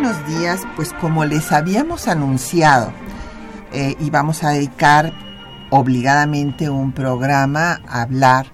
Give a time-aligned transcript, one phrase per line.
[0.00, 2.90] Buenos días, pues como les habíamos anunciado,
[3.70, 5.12] eh, íbamos a dedicar
[5.68, 8.46] obligadamente un programa a hablar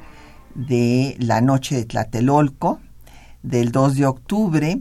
[0.56, 2.80] de la noche de Tlatelolco,
[3.44, 4.80] del 2 de octubre,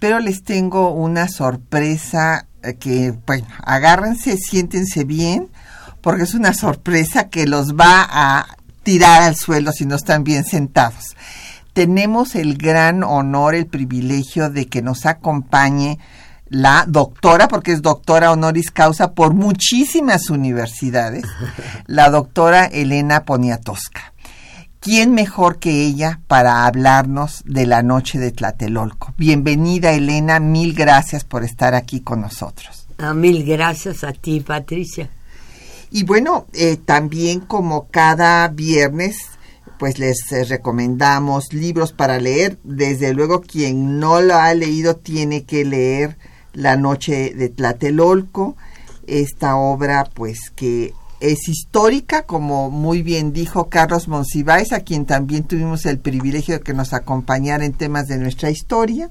[0.00, 5.48] pero les tengo una sorpresa eh, que, bueno, agárrense, siéntense bien,
[6.00, 8.46] porque es una sorpresa que los va a
[8.84, 11.16] tirar al suelo si no están bien sentados.
[11.74, 15.98] Tenemos el gran honor, el privilegio de que nos acompañe
[16.46, 21.24] la doctora, porque es doctora honoris causa por muchísimas universidades,
[21.86, 24.12] la doctora Elena Poniatowska.
[24.78, 29.14] ¿Quién mejor que ella para hablarnos de la noche de Tlatelolco?
[29.16, 32.86] Bienvenida Elena, mil gracias por estar aquí con nosotros.
[32.98, 35.08] Ah, mil gracias a ti, Patricia.
[35.90, 39.16] Y bueno, eh, también como cada viernes,
[39.78, 42.58] pues les eh, recomendamos libros para leer.
[42.64, 46.18] Desde luego, quien no lo ha leído tiene que leer
[46.52, 48.56] La Noche de Tlatelolco,
[49.06, 55.44] esta obra pues que es histórica, como muy bien dijo Carlos Monsiváis, a quien también
[55.44, 59.10] tuvimos el privilegio de que nos acompañara en temas de nuestra historia.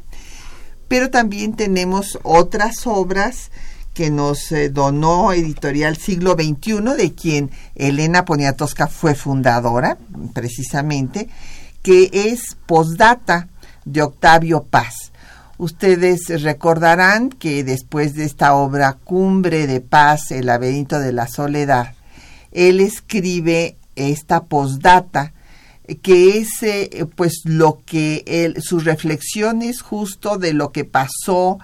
[0.88, 3.52] Pero también tenemos otras obras
[3.94, 9.98] que nos eh, donó Editorial Siglo XXI, de quien Elena Poniatowska fue fundadora,
[10.34, 11.30] precisamente,
[11.82, 13.48] que es Postdata
[13.86, 15.12] de Octavio Paz.
[15.58, 21.94] Ustedes recordarán que después de esta obra Cumbre de Paz, El laberinto de la soledad,
[22.52, 25.34] él escribe esta postdata
[26.02, 31.60] que es eh, pues lo que sus reflexiones justo de lo que pasó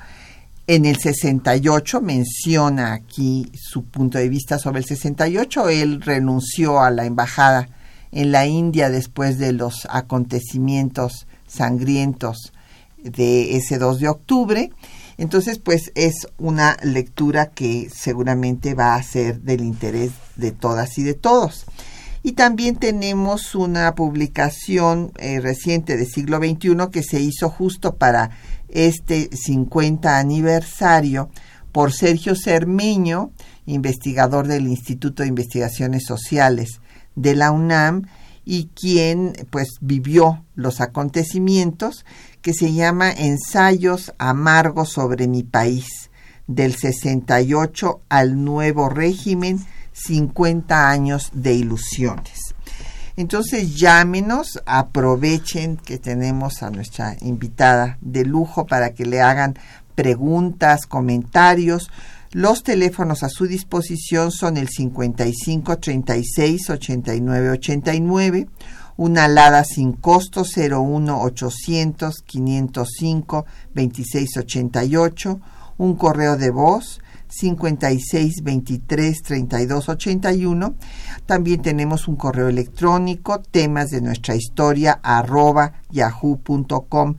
[0.69, 5.67] en el 68 menciona aquí su punto de vista sobre el 68.
[5.69, 7.67] Él renunció a la embajada
[8.11, 12.53] en la India después de los acontecimientos sangrientos
[13.01, 14.69] de ese 2 de octubre.
[15.17, 21.03] Entonces, pues es una lectura que seguramente va a ser del interés de todas y
[21.03, 21.65] de todos.
[22.21, 28.29] Y también tenemos una publicación eh, reciente de siglo XXI que se hizo justo para
[28.71, 31.29] este 50 aniversario
[31.71, 33.31] por Sergio Cermeño,
[33.65, 36.81] investigador del Instituto de Investigaciones Sociales
[37.15, 38.07] de la UNAM
[38.45, 42.05] y quien pues vivió los acontecimientos
[42.41, 46.09] que se llama Ensayos amargos sobre mi país
[46.47, 49.63] del 68 al nuevo régimen
[49.93, 52.48] 50 años de ilusiones.
[53.19, 59.59] Entonces llámenos, aprovechen que tenemos a nuestra invitada de lujo para que le hagan
[59.93, 61.91] preguntas, comentarios.
[62.31, 68.47] Los teléfonos a su disposición son el 55 36 89 89,
[68.95, 75.41] una alada sin costo 01 800 505 26 88,
[75.77, 80.75] un correo de voz 56 23 32 81.
[81.25, 87.17] También tenemos un correo electrónico, temas de nuestra historia, arroba yahoo.com.mx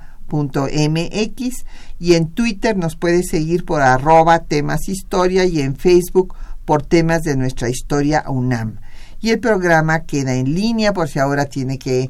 [1.98, 6.34] y en Twitter nos puede seguir por arroba temas historia y en Facebook
[6.64, 8.80] por temas de nuestra historia UNAM.
[9.22, 12.08] Y el programa queda en línea por si ahora tiene que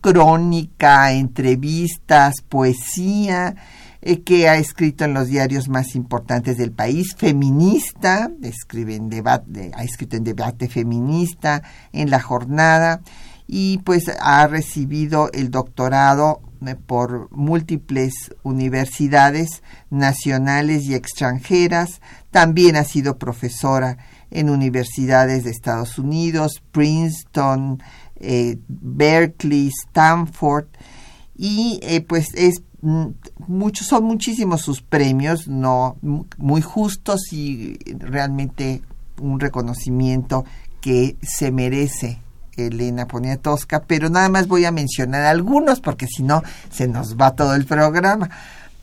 [0.00, 3.56] crónica, entrevistas, poesía,
[4.02, 9.84] eh, que ha escrito en los diarios más importantes del país, feminista, escribe debate, ha
[9.84, 11.62] escrito en debate feminista,
[11.92, 13.00] en la jornada,
[13.46, 18.12] y pues ha recibido el doctorado eh, por múltiples
[18.42, 22.00] universidades nacionales y extranjeras.
[22.30, 23.96] También ha sido profesora
[24.30, 27.82] en universidades de Estados Unidos, Princeton,
[28.16, 30.66] eh, Berkeley, Stanford.
[31.34, 35.96] Y eh, pues es muchos son muchísimos sus premios, no
[36.38, 38.82] muy justos y realmente
[39.20, 40.44] un reconocimiento
[40.80, 42.20] que se merece
[42.66, 47.34] Elena Poniatowska, pero nada más voy a mencionar algunos porque si no se nos va
[47.34, 48.30] todo el programa.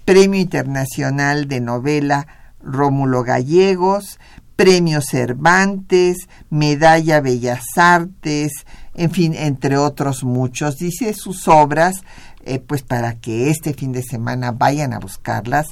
[0.05, 2.27] Premio Internacional de Novela
[2.61, 4.19] Rómulo Gallegos,
[4.55, 6.17] Premio Cervantes,
[6.49, 8.65] Medalla Bellas Artes,
[8.97, 10.77] en fin, entre otros muchos.
[10.77, 12.03] Dice sus obras,
[12.45, 15.67] eh, pues para que este fin de semana vayan a buscarlas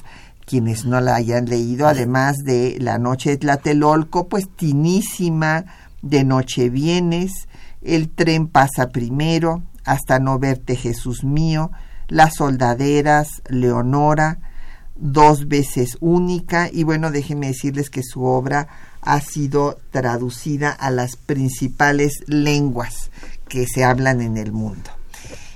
[0.46, 5.64] quienes no la hayan leído, además de La Noche de Tlatelolco, pues Tinísima,
[6.02, 7.48] de Noche Vienes,
[7.82, 11.72] El tren pasa primero, Hasta no verte Jesús mío,
[12.06, 14.38] Las soldaderas, Leonora,
[14.94, 18.68] Dos veces única, y bueno, déjenme decirles que su obra
[19.06, 23.10] ha sido traducida a las principales lenguas
[23.48, 24.90] que se hablan en el mundo.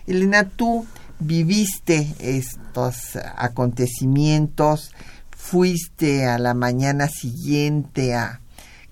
[0.07, 0.87] Elena, tú
[1.19, 4.93] viviste estos acontecimientos,
[5.31, 8.41] fuiste a la mañana siguiente a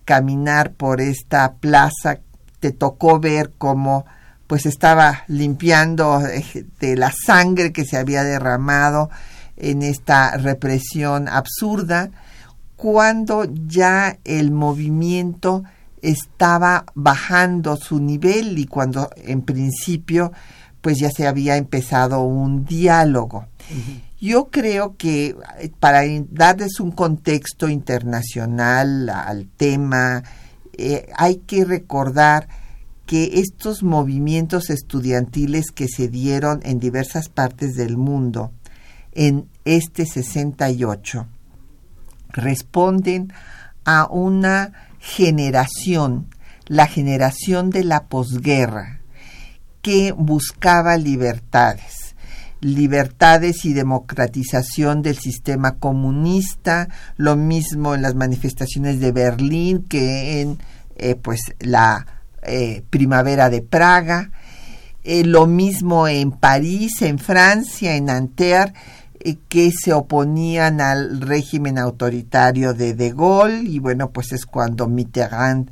[0.04, 2.20] caminar por esta plaza,
[2.60, 4.06] te tocó ver cómo
[4.46, 9.10] pues estaba limpiando eh, de la sangre que se había derramado
[9.56, 12.10] en esta represión absurda,
[12.78, 15.64] cuando ya el movimiento
[16.00, 20.30] estaba bajando su nivel y cuando en principio
[20.80, 23.46] pues ya se había empezado un diálogo.
[24.20, 25.34] Yo creo que
[25.80, 30.22] para darles un contexto internacional al tema,
[30.74, 32.46] eh, hay que recordar
[33.06, 38.52] que estos movimientos estudiantiles que se dieron en diversas partes del mundo
[39.10, 41.26] en este 68
[42.30, 43.32] responden
[43.84, 46.26] a una generación,
[46.66, 49.00] la generación de la posguerra,
[49.82, 52.14] que buscaba libertades,
[52.60, 60.58] libertades y democratización del sistema comunista, lo mismo en las manifestaciones de Berlín que en
[60.96, 62.06] eh, pues la
[62.42, 64.30] eh, primavera de Praga,
[65.04, 68.74] eh, lo mismo en París, en Francia, en Nanterre,
[69.48, 75.70] que se oponían al régimen autoritario de De Gaulle y bueno, pues es cuando Mitterrand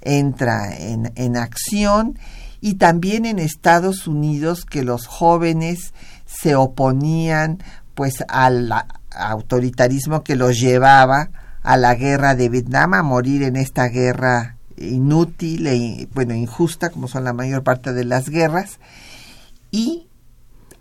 [0.00, 2.18] entra en, en acción
[2.60, 5.92] y también en Estados Unidos que los jóvenes
[6.24, 7.58] se oponían
[7.94, 8.72] pues al
[9.10, 11.30] autoritarismo que los llevaba
[11.62, 17.08] a la guerra de Vietnam, a morir en esta guerra inútil e bueno, injusta, como
[17.08, 18.78] son la mayor parte de las guerras.
[19.70, 20.06] Y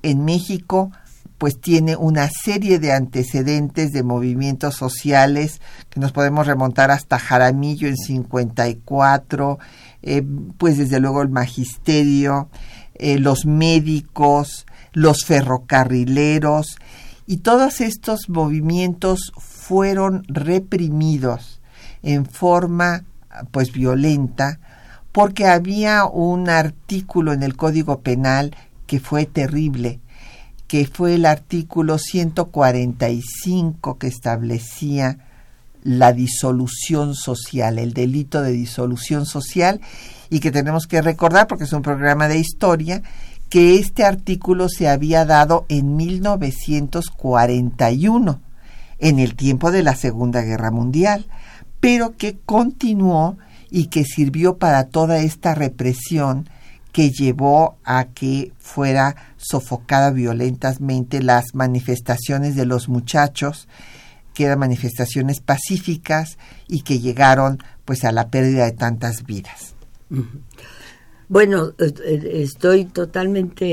[0.03, 0.91] en México
[1.37, 7.87] pues tiene una serie de antecedentes de movimientos sociales que nos podemos remontar hasta Jaramillo
[7.87, 9.59] en 54,
[10.01, 10.23] eh,
[10.57, 12.49] pues desde luego el magisterio,
[12.95, 16.77] eh, los médicos, los ferrocarrileros,
[17.27, 21.59] y todos estos movimientos fueron reprimidos
[22.03, 23.03] en forma
[23.51, 24.59] pues violenta
[25.11, 29.99] porque había un artículo en el Código Penal que fue terrible,
[30.67, 35.19] que fue el artículo 145 que establecía
[35.83, 39.81] la disolución social, el delito de disolución social,
[40.29, 43.03] y que tenemos que recordar, porque es un programa de historia,
[43.49, 48.41] que este artículo se había dado en 1941,
[48.97, 51.27] en el tiempo de la Segunda Guerra Mundial,
[51.79, 53.37] pero que continuó
[53.69, 56.49] y que sirvió para toda esta represión
[56.95, 63.67] que llevó a que fuera sofocada violentamente las manifestaciones de los muchachos
[64.33, 66.37] que eran manifestaciones pacíficas
[66.69, 69.75] y que llegaron pues a la pérdida de tantas vidas.
[71.27, 73.65] Bueno, estoy totalmente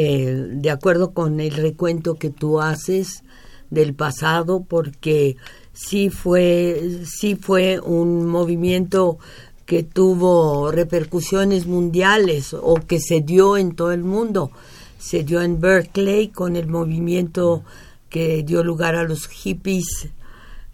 [0.51, 3.23] de acuerdo con el recuento que tú haces
[3.71, 5.37] del pasado porque
[5.73, 9.19] sí fue sí fue un movimiento
[9.67, 14.51] que tuvo repercusiones mundiales o que se dio en todo el mundo.
[14.99, 17.63] Se dio en Berkeley con el movimiento
[18.09, 20.09] que dio lugar a los hippies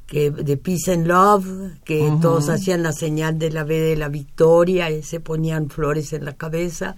[0.09, 1.47] que de Peace and Love,
[1.85, 6.15] que todos hacían la señal de la V de la victoria y se ponían flores
[6.15, 6.97] en la cabeza.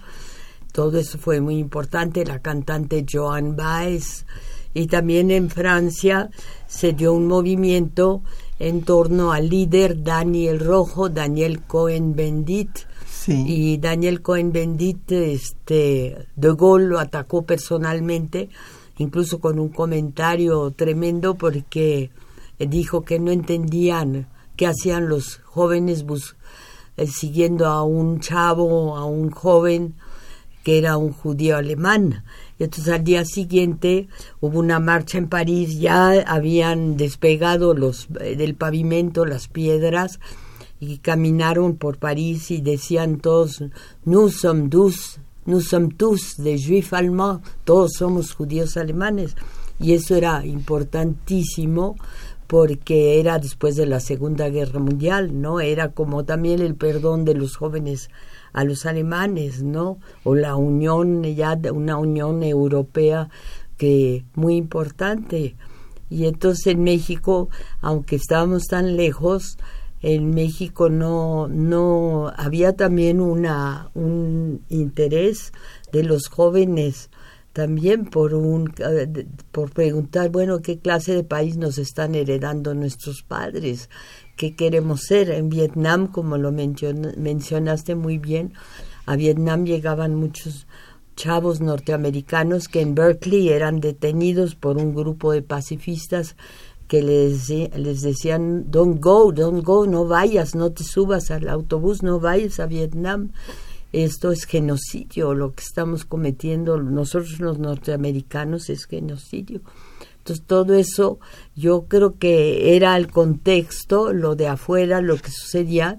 [0.71, 2.25] Todo eso fue muy importante.
[2.25, 4.25] La cantante Joan Baez.
[4.73, 6.29] Y también en Francia
[6.67, 8.23] se dio un movimiento
[8.61, 12.69] en torno al líder Daniel Rojo, Daniel Cohen-Bendit.
[13.27, 18.49] Y Daniel Cohen-Bendit, este, De Gaulle lo atacó personalmente
[18.97, 22.11] incluso con un comentario tremendo porque
[22.59, 26.05] dijo que no entendían qué hacían los jóvenes
[26.97, 29.95] eh, siguiendo a un chavo, a un joven
[30.63, 32.23] que era un judío alemán.
[32.63, 34.07] Entonces al día siguiente
[34.39, 40.19] hubo una marcha en París, ya habían despegado los, eh, del pavimento las piedras
[40.79, 43.63] y caminaron por París y decían todos,
[44.05, 49.35] nous sommes tous, nous sommes tous des juifs allemands, todos somos judíos alemanes.
[49.79, 51.95] Y eso era importantísimo
[52.47, 55.59] porque era después de la Segunda Guerra Mundial, ¿no?
[55.59, 58.09] Era como también el perdón de los jóvenes
[58.53, 59.99] a los alemanes, ¿no?
[60.23, 63.29] O la unión, ya una unión europea
[63.77, 65.55] que muy importante.
[66.09, 67.49] Y entonces en México,
[67.81, 69.57] aunque estábamos tan lejos,
[70.01, 75.53] en México no, no había también una, un interés
[75.91, 77.09] de los jóvenes
[77.53, 78.73] también por un
[79.51, 83.89] por preguntar bueno qué clase de país nos están heredando nuestros padres
[84.35, 85.29] qué queremos ser.
[85.31, 88.53] En Vietnam, como lo mencionaste muy bien,
[89.05, 90.67] a Vietnam llegaban muchos
[91.15, 96.35] chavos norteamericanos que en Berkeley eran detenidos por un grupo de pacifistas
[96.87, 102.03] que les, les decían, don't go, don't go, no vayas, no te subas al autobús,
[102.03, 103.31] no vayas a Vietnam.
[103.93, 109.61] Esto es genocidio, lo que estamos cometiendo nosotros los norteamericanos es genocidio.
[110.21, 111.19] Entonces todo eso
[111.55, 115.97] yo creo que era el contexto, lo de afuera, lo que sucedía.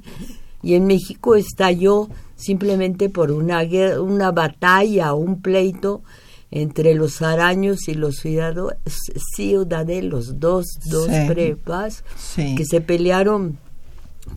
[0.62, 3.62] Y en México estalló simplemente por una,
[4.00, 6.02] una batalla, un pleito
[6.52, 8.22] entre los araños y los
[9.34, 12.04] ciudadelos, dos, dos prepas
[12.36, 13.58] que se pelearon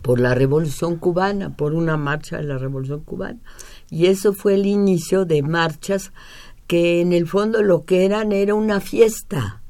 [0.02, 3.38] por la revolución cubana, por una marcha de la revolución cubana.
[3.88, 6.10] Y eso fue el inicio de marchas
[6.66, 9.62] que en el fondo lo que eran era una fiesta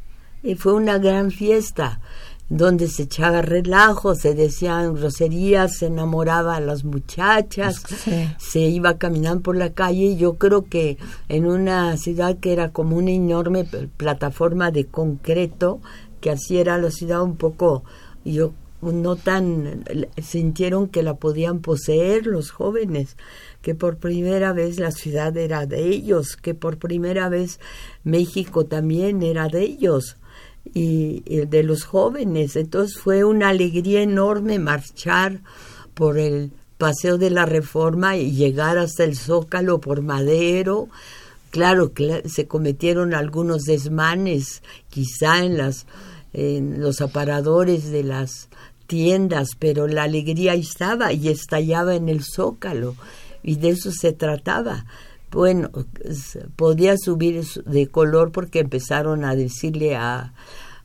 [0.47, 2.01] y fue una gran fiesta
[2.49, 7.83] donde se echaba relajo, se decían groserías, se enamoraba a las muchachas,
[8.39, 10.97] se iba caminando por la calle y yo creo que
[11.29, 13.65] en una ciudad que era como una enorme
[13.97, 15.81] plataforma de concreto,
[16.21, 17.83] que así era la ciudad un poco,
[18.25, 19.85] yo no tan
[20.23, 23.17] sintieron que la podían poseer los jóvenes,
[23.61, 27.59] que por primera vez la ciudad era de ellos, que por primera vez
[28.05, 30.17] México también era de ellos
[30.75, 32.57] y, de los jóvenes.
[32.57, 35.41] Entonces fue una alegría enorme marchar
[35.95, 40.89] por el Paseo de la Reforma y llegar hasta el Zócalo por Madero.
[41.51, 45.87] Claro que se cometieron algunos desmanes, quizá en las
[46.33, 48.49] en los aparadores de las
[48.87, 52.95] tiendas, pero la alegría estaba y estallaba en el Zócalo
[53.43, 54.85] y de eso se trataba.
[55.37, 55.69] Bueno,
[56.57, 60.33] podía subir de color porque empezaron a decirle a,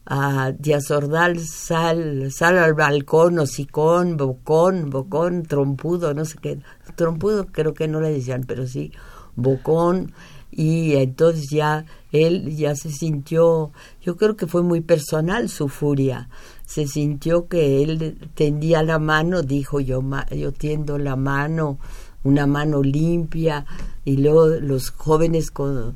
[0.05, 6.59] a Díaz Ordal, sal, sal al balcón, hocicón, bocón, bocón, trompudo, no sé qué,
[6.97, 8.91] trompudo creo que no le decían, pero sí,
[9.37, 10.11] bocón,
[10.51, 16.27] y entonces ya él ya se sintió, yo creo que fue muy personal su furia,
[16.65, 20.03] se sintió que él tendía la mano, dijo yo,
[20.35, 21.79] yo tiendo la mano,
[22.23, 23.65] una mano limpia,
[24.05, 25.95] y luego los jóvenes con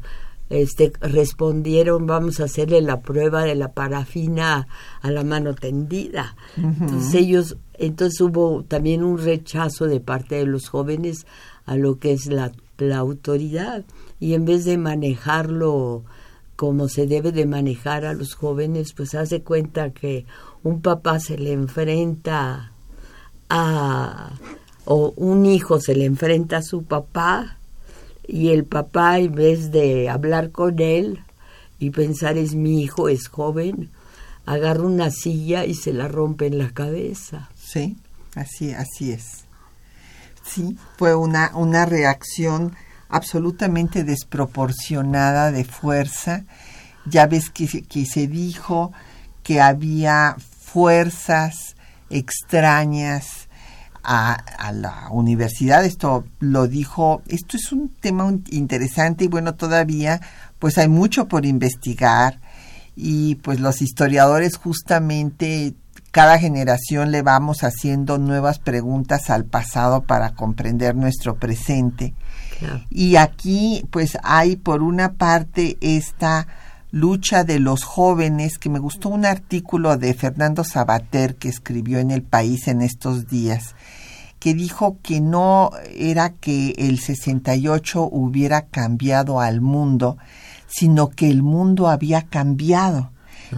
[0.49, 4.67] este, respondieron vamos a hacerle la prueba de la parafina
[5.01, 6.35] a la mano tendida.
[6.57, 11.25] Entonces ellos, entonces hubo también un rechazo de parte de los jóvenes
[11.65, 13.85] a lo que es la, la autoridad
[14.19, 16.03] y en vez de manejarlo
[16.55, 20.25] como se debe de manejar a los jóvenes, pues hace cuenta que
[20.63, 22.71] un papá se le enfrenta
[23.49, 24.31] a
[24.85, 27.57] o un hijo se le enfrenta a su papá
[28.27, 31.23] y el papá en vez de hablar con él
[31.79, 33.89] y pensar es mi hijo, es joven,
[34.45, 37.49] agarra una silla y se la rompe en la cabeza.
[37.55, 37.97] Sí,
[38.35, 39.45] así, así es.
[40.43, 42.75] Sí, fue una, una reacción
[43.09, 46.45] absolutamente desproporcionada de fuerza.
[47.05, 48.93] Ya ves que, que se dijo
[49.43, 51.75] que había fuerzas
[52.09, 53.44] extrañas
[54.05, 55.85] a, la universidad.
[55.85, 60.21] Esto lo dijo, esto es un tema interesante y bueno, todavía
[60.59, 62.39] pues hay mucho por investigar
[62.95, 65.73] y pues los historiadores justamente
[66.11, 72.13] cada generación le vamos haciendo nuevas preguntas al pasado para comprender nuestro presente.
[72.89, 76.47] Y aquí pues hay por una parte esta
[76.95, 82.09] lucha de los jóvenes, que me gustó un artículo de Fernando Sabater que escribió en
[82.09, 83.75] El País en estos días,
[84.45, 90.19] que dijo que no era que el 68 hubiera cambiado al mundo,
[90.67, 93.09] sino que el mundo había cambiado.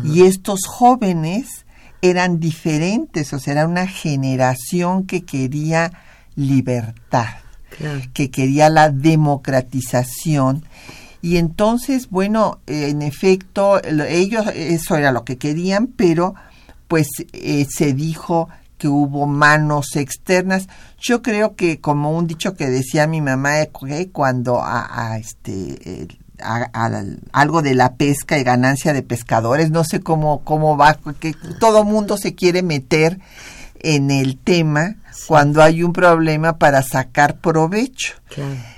[0.05, 1.65] Y estos jóvenes
[2.01, 5.91] eran diferentes, o sea, era una generación que quería
[6.37, 7.35] libertad,
[8.13, 10.63] que quería la democratización.
[11.21, 16.33] Y entonces, bueno, en efecto, ellos eso era lo que querían, pero
[16.87, 20.67] pues eh, se dijo que hubo manos externas.
[20.99, 26.07] Yo creo que como un dicho que decía mi mamá eh, cuando a, este
[27.31, 31.83] algo de la pesca y ganancia de pescadores, no sé cómo cómo va que todo
[31.83, 33.19] mundo se quiere meter
[33.79, 34.95] en el tema
[35.27, 38.13] cuando hay un problema para sacar provecho.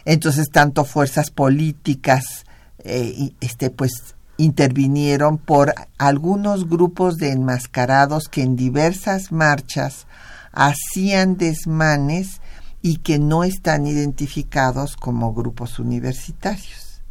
[0.05, 2.45] Entonces tanto fuerzas políticas
[2.83, 10.07] eh, este pues intervinieron por algunos grupos de enmascarados que en diversas marchas
[10.53, 12.39] hacían desmanes
[12.81, 17.01] y que no están identificados como grupos universitarios.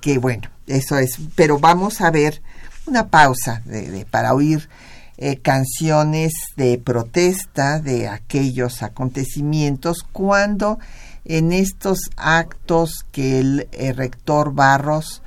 [0.00, 1.18] Que bueno, eso es.
[1.34, 2.40] Pero vamos a ver
[2.86, 4.70] una pausa de, para oír
[5.18, 10.78] eh, canciones de protesta de aquellos acontecimientos cuando
[11.26, 15.20] en estos actos que el rector Barros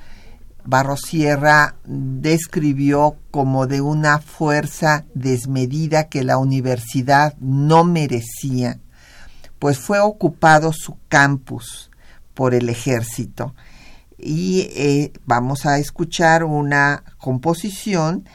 [0.66, 8.80] Barrosierra describió como de una fuerza desmedida que la universidad no merecía,
[9.60, 11.92] pues fue ocupado su campus
[12.34, 13.56] por el ejército.
[14.18, 18.26] Y eh, vamos a escuchar una composición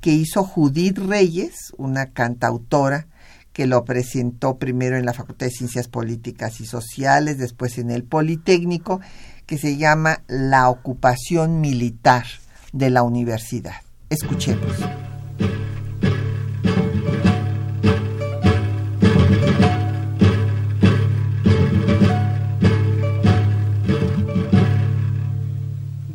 [0.00, 3.06] que hizo Judith Reyes, una cantautora,
[3.52, 8.04] que lo presentó primero en la Facultad de Ciencias Políticas y Sociales, después en el
[8.04, 9.00] Politécnico,
[9.46, 12.26] que se llama La ocupación militar
[12.72, 13.76] de la universidad.
[14.10, 14.72] Escuchemos.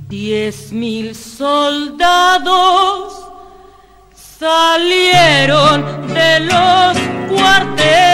[0.09, 2.51] Diez mil soldados
[4.39, 6.97] salieron de los
[7.29, 8.10] cuarteles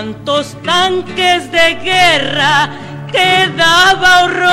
[0.00, 2.70] tantos tanques de guerra
[3.12, 4.48] que daba horror.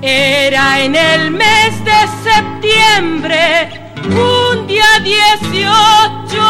[0.00, 3.68] Era en el mes de septiembre,
[4.04, 6.40] un día 18,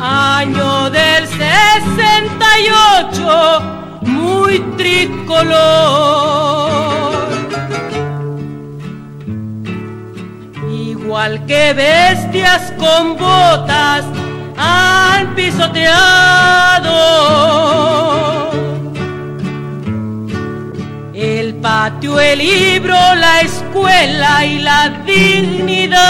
[0.00, 3.62] año del 68,
[4.00, 6.61] muy tricolor.
[11.22, 14.04] Que bestias con botas
[14.56, 15.70] han pisoteado
[21.14, 26.02] el patio, el libro, la escuela y la dignidad.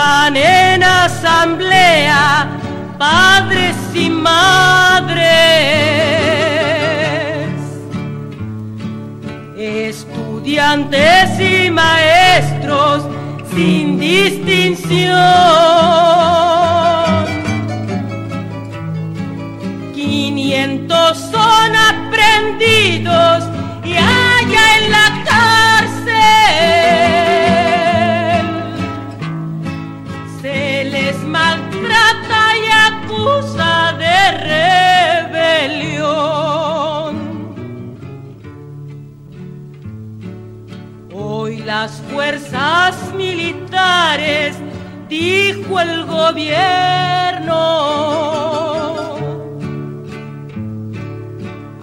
[0.00, 2.48] Estaban en asamblea
[2.96, 5.20] padres y madres,
[9.58, 13.06] estudiantes y maestros
[13.54, 15.10] sin distinción.
[45.08, 47.56] Dijo el gobierno,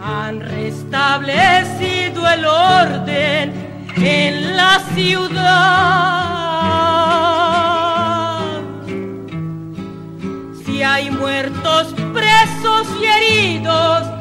[0.04, 3.54] han restablecido el orden
[3.96, 5.38] en la ciudad.
[10.66, 14.17] Si hay muertos, presos y heridos,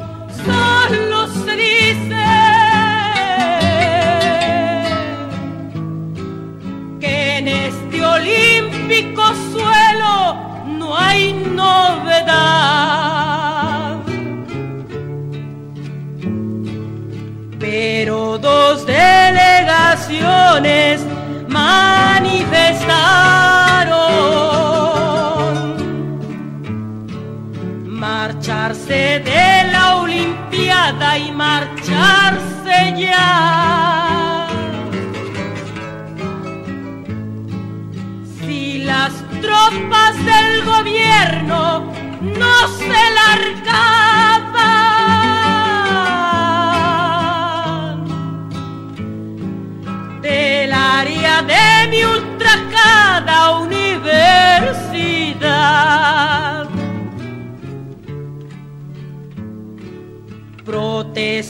[20.63, 21.06] canciones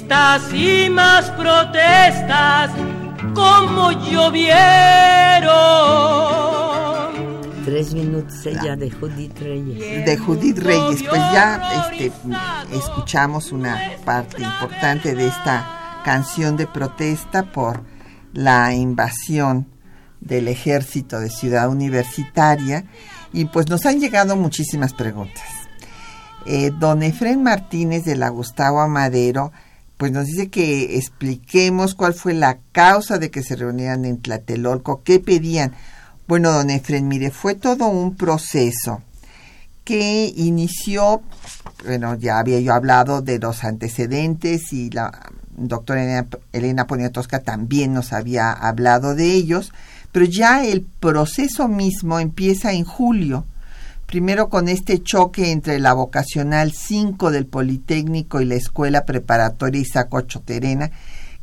[0.07, 2.71] Protestas y más protestas
[3.33, 4.47] como llovieron
[7.65, 10.05] Tres minutos ella de Judith Reyes.
[10.05, 11.03] de Judith Reyes.
[11.03, 12.13] Pues ya este,
[12.71, 17.83] escuchamos una parte importante de esta canción de protesta por
[18.31, 19.67] la invasión
[20.21, 22.85] del ejército de Ciudad Universitaria
[23.33, 25.43] y pues nos han llegado muchísimas preguntas.
[26.45, 29.51] Eh, don Efren Martínez de la Gustavo Amadero
[29.97, 35.01] pues nos dice que expliquemos cuál fue la causa de que se reunieran en Tlatelolco,
[35.03, 35.73] qué pedían.
[36.27, 39.01] Bueno, don Efren, mire, fue todo un proceso
[39.83, 41.21] que inició,
[41.85, 47.93] bueno, ya había yo hablado de los antecedentes y la doctora Elena, Elena Poniatowska también
[47.93, 49.71] nos había hablado de ellos,
[50.11, 53.45] pero ya el proceso mismo empieza en julio,
[54.07, 60.21] primero con este choque entre la vocacional 5 del Politécnico y la Escuela Preparatoria Isaco
[60.21, 60.89] Choterena,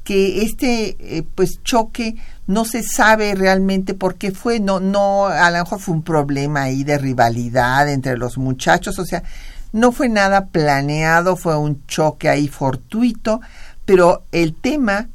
[0.02, 5.50] que este eh, pues choque no se sabe realmente por qué fue, no, no, a
[5.50, 9.22] lo mejor fue un problema ahí de rivalidad entre los muchachos, o sea,
[9.72, 13.40] no fue nada planeado, fue un choque ahí fortuito,
[13.84, 15.08] pero el tema,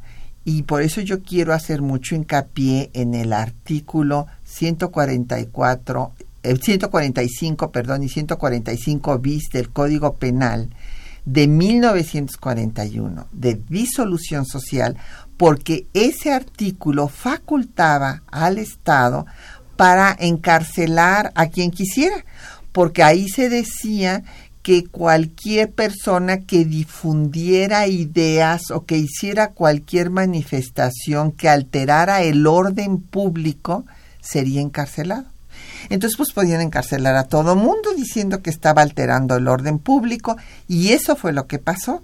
[0.46, 8.04] y por eso yo quiero hacer mucho hincapié en el artículo 144, el 145, perdón,
[8.04, 10.70] y 145 bis del Código Penal,
[11.26, 14.98] de 1941 de disolución social
[15.40, 19.26] porque ese artículo facultaba al Estado
[19.78, 22.26] para encarcelar a quien quisiera,
[22.74, 24.24] porque ahí se decía
[24.64, 33.00] que cualquier persona que difundiera ideas o que hiciera cualquier manifestación que alterara el orden
[33.00, 33.86] público
[34.20, 35.39] sería encarcelado.
[35.90, 40.38] Entonces, pues podían encarcelar a todo mundo diciendo que estaba alterando el orden público
[40.68, 42.04] y eso fue lo que pasó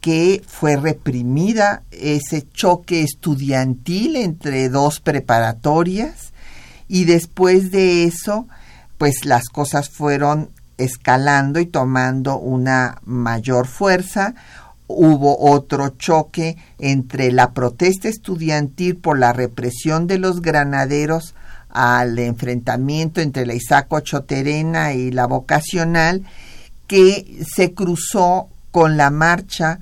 [0.00, 6.32] que fue reprimida ese choque estudiantil entre dos preparatorias
[6.86, 8.46] y después de eso
[8.96, 14.34] pues las cosas fueron escalando y tomando una mayor fuerza.
[14.86, 21.34] Hubo otro choque entre la protesta estudiantil por la represión de los granaderos
[21.78, 26.24] al enfrentamiento entre la Isaco Choterena y la vocacional
[26.88, 29.78] que se cruzó con la marcha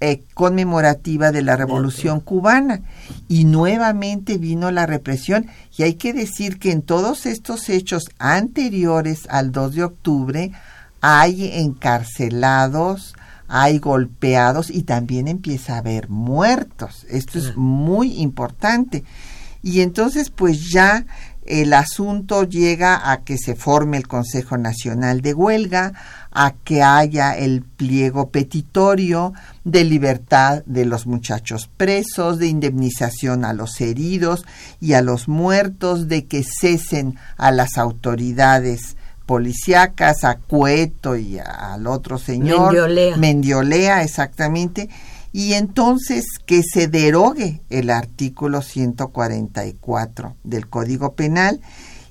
[0.00, 2.80] eh, conmemorativa de la Revolución Cubana
[3.28, 5.46] y nuevamente vino la represión
[5.78, 10.52] y hay que decir que en todos estos hechos anteriores al 2 de octubre
[11.00, 13.14] hay encarcelados,
[13.46, 17.06] hay golpeados y también empieza a haber muertos.
[17.08, 19.04] Esto es muy importante.
[19.62, 21.06] Y entonces pues ya
[21.46, 25.92] el asunto llega a que se forme el Consejo Nacional de Huelga,
[26.30, 29.32] a que haya el pliego petitorio
[29.64, 34.44] de libertad de los muchachos presos, de indemnización a los heridos
[34.80, 41.86] y a los muertos, de que cesen a las autoridades policíacas, a Cueto y al
[41.86, 42.72] otro señor.
[42.72, 43.16] Mendiolea.
[43.16, 44.88] Mendiolea, exactamente
[45.36, 51.60] y entonces que se derogue el artículo 144 del Código Penal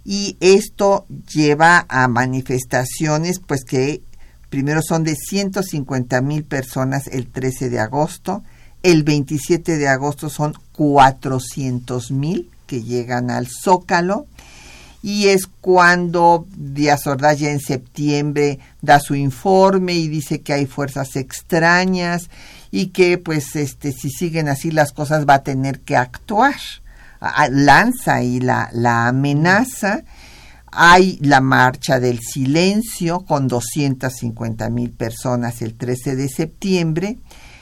[0.04, 4.04] y esto lleva a manifestaciones pues que
[4.52, 8.44] primero son de 150 mil personas el 13 de agosto,
[8.84, 14.28] el 27 de agosto son 400 mil que llegan al Zócalo
[15.02, 20.68] y es cuando Díaz Ordaz ya en septiembre da su informe y dice que hay
[20.68, 22.30] fuerzas extrañas
[22.76, 26.56] y que pues este si siguen así las cosas va a tener que actuar.
[27.50, 30.04] Lanza y la, la amenaza.
[30.74, 37.18] Hay la marcha del silencio con 250 mil personas el 13 de septiembre.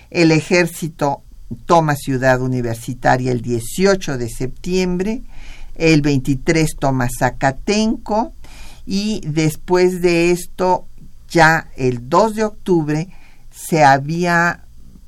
[0.10, 1.21] El ejército
[1.67, 5.21] toma Ciudad Universitaria el 18 de septiembre.
[5.76, 8.34] El 23 toma Zacatenco.
[8.88, 10.88] Y después de esto,
[11.30, 13.10] ya el 2 de octubre,
[13.52, 14.62] se había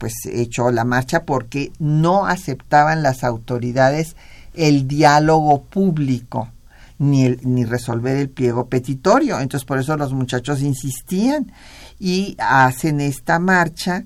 [0.06, 4.16] pues hecho la marcha porque no aceptaban las autoridades
[4.54, 6.52] el diálogo público
[7.00, 9.40] ni, el, ni resolver el pliego petitorio.
[9.40, 11.52] Entonces por eso los muchachos insistían
[11.98, 14.04] y hacen esta marcha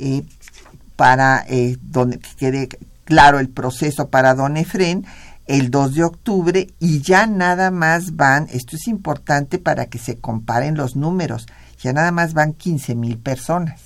[0.00, 0.24] eh,
[0.96, 2.68] para eh, que quede
[3.04, 5.06] claro el proceso para don Efren
[5.46, 10.18] el 2 de octubre y ya nada más van, esto es importante para que se
[10.18, 11.46] comparen los números,
[11.80, 13.80] ya nada más van 15 mil personas.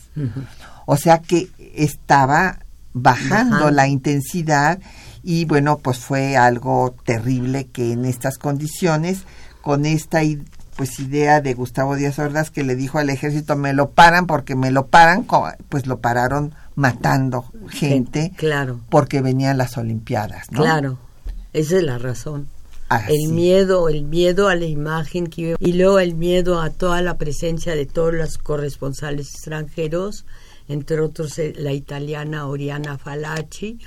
[0.93, 2.59] O sea que estaba
[2.95, 4.81] bajando la intensidad
[5.23, 9.23] y bueno, pues fue algo terrible que en estas condiciones,
[9.63, 10.23] con esta
[10.75, 14.57] pues idea de Gustavo Díaz Ordaz que le dijo al ejército me lo paran porque
[14.57, 15.29] me lo paran,
[15.69, 18.81] pues lo pararon matando gente, claro.
[18.91, 20.99] porque venían las olimpiadas, Claro.
[21.53, 22.49] Esa es la razón.
[23.09, 27.17] El miedo, el miedo a la imagen que y luego el miedo a toda la
[27.17, 30.25] presencia de todos los corresponsales extranjeros,
[30.71, 33.79] entre otros eh, la italiana Oriana Falacci,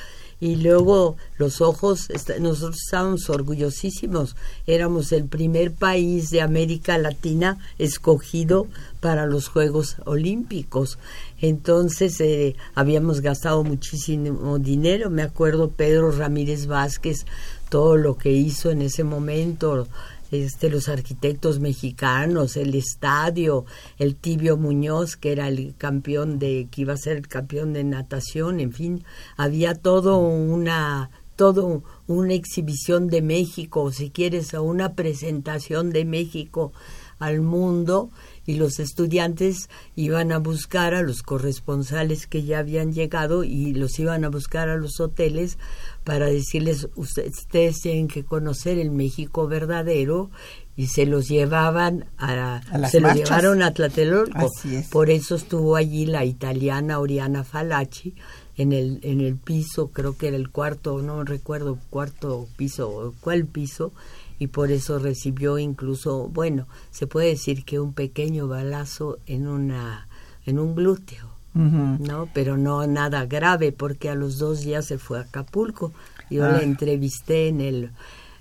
[0.43, 2.09] y luego los ojos,
[2.41, 4.35] nosotros estábamos orgullosísimos,
[4.67, 8.67] éramos el primer país de América Latina escogido
[8.99, 10.99] para los Juegos Olímpicos.
[11.39, 17.25] Entonces eh, habíamos gastado muchísimo dinero, me acuerdo Pedro Ramírez Vázquez,
[17.69, 19.87] todo lo que hizo en ese momento,
[20.33, 23.65] este, los arquitectos mexicanos, el estadio,
[23.97, 27.83] el Tibio Muñoz, que era el campeón de, que iba a ser el campeón de
[27.83, 29.03] natación, en fin,
[29.37, 36.73] había todo una, todo una exhibición de México, si quieres, o una presentación de México
[37.19, 38.09] al mundo
[38.45, 43.97] y los estudiantes iban a buscar a los corresponsales que ya habían llegado y los
[43.99, 45.57] iban a buscar a los hoteles
[46.03, 50.29] para decirles ustedes tienen que conocer el México verdadero
[50.75, 54.49] y se los llevaban a, se los llevaron a Tlatelolco.
[54.91, 58.15] Por eso estuvo allí la italiana Oriana Falacci
[58.55, 63.45] en el en el piso creo que era el cuarto no recuerdo cuarto piso cuál
[63.45, 63.93] piso
[64.39, 70.07] y por eso recibió incluso bueno se puede decir que un pequeño balazo en una
[70.45, 72.29] en un glúteo ¿no?
[72.33, 75.93] Pero no nada grave porque a los dos días se fue a Acapulco.
[76.29, 76.63] Yo la ah.
[76.63, 77.91] entrevisté en el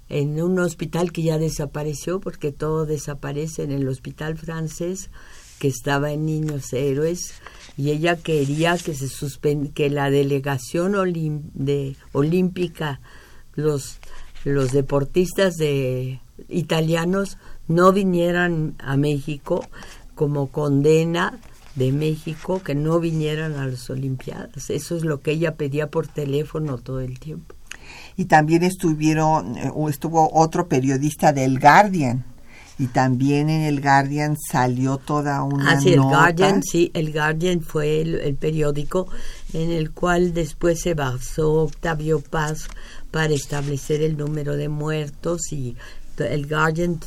[0.09, 5.11] en un hospital que ya desapareció porque todo desaparece en el hospital francés
[5.59, 7.35] que estaba en Niños Héroes
[7.79, 10.93] y ella quería que se suspend que la delegación
[11.55, 13.01] de, olímpica
[13.55, 13.99] los
[14.45, 19.65] los deportistas de italianos no vinieran a México
[20.15, 21.39] como condena
[21.75, 24.71] de México que no vinieran a las Olimpiadas.
[24.71, 27.55] Eso es lo que ella pedía por teléfono todo el tiempo.
[28.17, 32.25] Y también estuvieron, eh, estuvo otro periodista del Guardian.
[32.79, 37.61] Y también en el Guardian salió toda una ah, sí, el Guardian, sí, el Guardian
[37.61, 39.09] fue el, periódico
[39.53, 42.69] en el cual después se basó Octavio Paz
[43.13, 45.77] para establecer el número de muertos y
[46.19, 46.99] el Guardian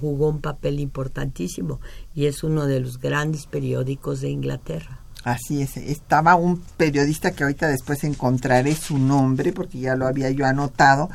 [0.00, 1.80] jugó un papel importantísimo
[2.14, 5.00] y es uno de los grandes periódicos de Inglaterra.
[5.22, 10.30] Así es, estaba un periodista que ahorita después encontraré su nombre porque ya lo había
[10.30, 11.10] yo anotado,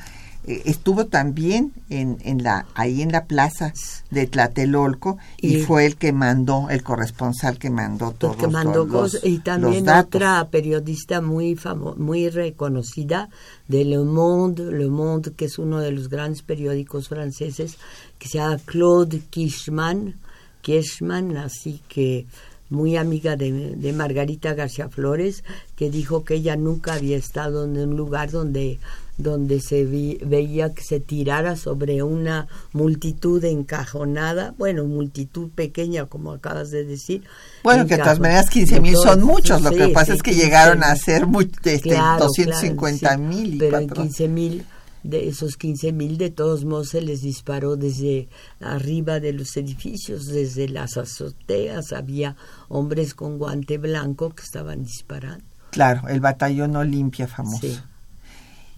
[0.47, 3.73] eh, estuvo también en, en la ahí en la plaza
[4.11, 9.19] de Tlatelolco y, fue el que mandó el corresponsal que mandó todos que mandó los,
[9.23, 11.57] y también otra periodista muy
[11.97, 13.29] muy reconocida
[13.67, 17.77] de Le Monde Le Monde que es uno de los grandes periódicos franceses
[18.19, 20.15] que se llama Claude Kishman
[20.61, 22.27] Kishman así que
[22.69, 25.43] muy amiga de, de, Margarita García Flores,
[25.75, 28.79] que dijo que ella nunca había estado en un lugar donde
[29.17, 36.69] donde se veía que se tirara sobre una multitud encajonada, bueno, multitud pequeña, como acabas
[36.71, 37.23] de decir.
[37.63, 40.83] Bueno, que de todas maneras 15 mil son muchos, lo que pasa es que llegaron
[40.83, 43.57] a ser muy, este, 250 mil.
[43.57, 44.65] pero en 15 mil,
[45.09, 48.27] de esos 15 mil, de todos modos se les disparó desde
[48.59, 52.35] arriba de los edificios, desde las azoteas, había
[52.67, 55.45] hombres con guante blanco que estaban disparando.
[55.71, 57.67] Claro, el batallón Olimpia famoso.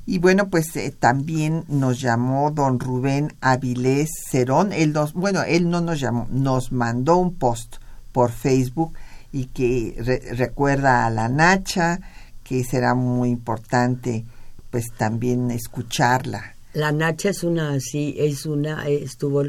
[0.06, 4.72] Y bueno, pues eh, también nos llamó don Rubén Avilés Cerón.
[4.72, 7.76] Él nos, bueno, él no nos llamó, nos mandó un post
[8.14, 8.94] por Facebook
[9.34, 12.00] y que recuerda a la Nacha,
[12.44, 14.26] que será muy importante
[14.70, 16.56] pues también escucharla.
[16.74, 19.44] La Nacha es una, sí, es una, estuvo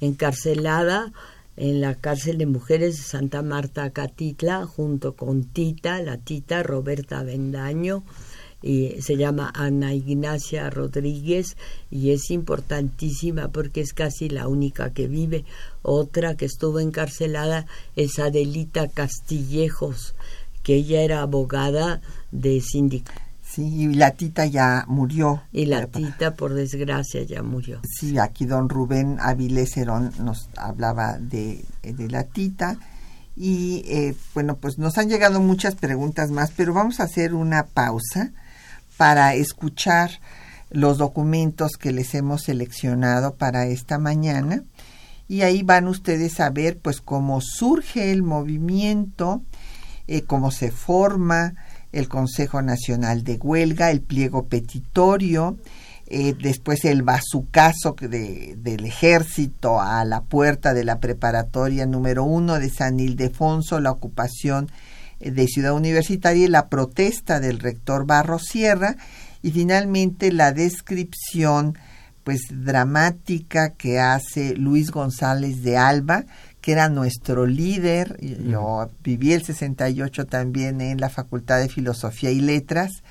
[0.00, 1.12] encarcelada
[1.56, 7.22] en la cárcel de mujeres de Santa Marta, Catitla, junto con Tita, la Tita Roberta
[7.22, 8.04] Bendaño,
[8.62, 11.58] y se llama Ana Ignacia Rodríguez
[11.90, 15.44] y es importantísima porque es casi la única que vive.
[15.82, 20.14] Otra que estuvo encarcelada es Adelita Castillejos,
[20.62, 22.00] que ella era abogada
[22.32, 23.23] de sindicato.
[23.54, 25.42] Sí, y la tita ya murió.
[25.52, 27.80] Y la tita, por desgracia, ya murió.
[27.88, 32.78] Sí, aquí don Rubén Avilés Herón nos hablaba de, de la tita
[33.36, 37.66] Y eh, bueno, pues nos han llegado muchas preguntas más, pero vamos a hacer una
[37.66, 38.32] pausa
[38.96, 40.10] para escuchar
[40.70, 44.64] los documentos que les hemos seleccionado para esta mañana
[45.28, 49.42] y ahí van ustedes a ver pues cómo surge el movimiento,
[50.06, 51.54] eh, cómo se forma
[51.94, 55.56] el Consejo Nacional de Huelga, el pliego petitorio,
[56.06, 62.58] eh, después el bazucazo de, del ejército a la puerta de la preparatoria número uno
[62.58, 64.70] de San Ildefonso, la ocupación
[65.20, 68.96] eh, de Ciudad Universitaria y la protesta del rector Barro Sierra
[69.40, 71.78] y finalmente la descripción
[72.24, 76.24] pues dramática que hace Luis González de Alba,
[76.64, 78.16] que era nuestro líder.
[78.20, 83.02] Yo viví el 68 también en la Facultad de Filosofía y Letras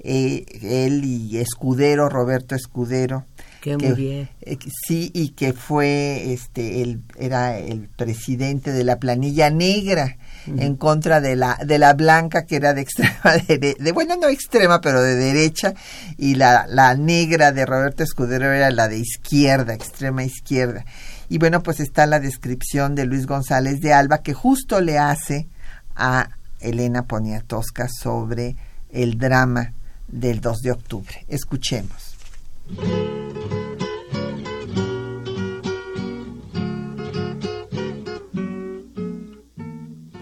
[0.00, 3.24] eh, él y Escudero, Roberto Escudero.
[3.60, 9.50] Que, muy eh, sí, y que fue, este, él era el presidente de la planilla
[9.50, 10.16] negra
[10.46, 14.28] en contra de la, de la blanca que era de extrema derecha, de, bueno, no
[14.28, 15.74] extrema, pero de derecha,
[16.18, 20.84] y la, la negra de Roberto Escudero era la de izquierda, extrema izquierda.
[21.28, 25.48] Y bueno, pues está la descripción de Luis González de Alba que justo le hace
[25.94, 26.28] a
[26.60, 28.56] Elena Poniatowska sobre
[28.90, 29.72] el drama
[30.08, 31.24] del 2 de octubre.
[31.28, 32.16] Escuchemos.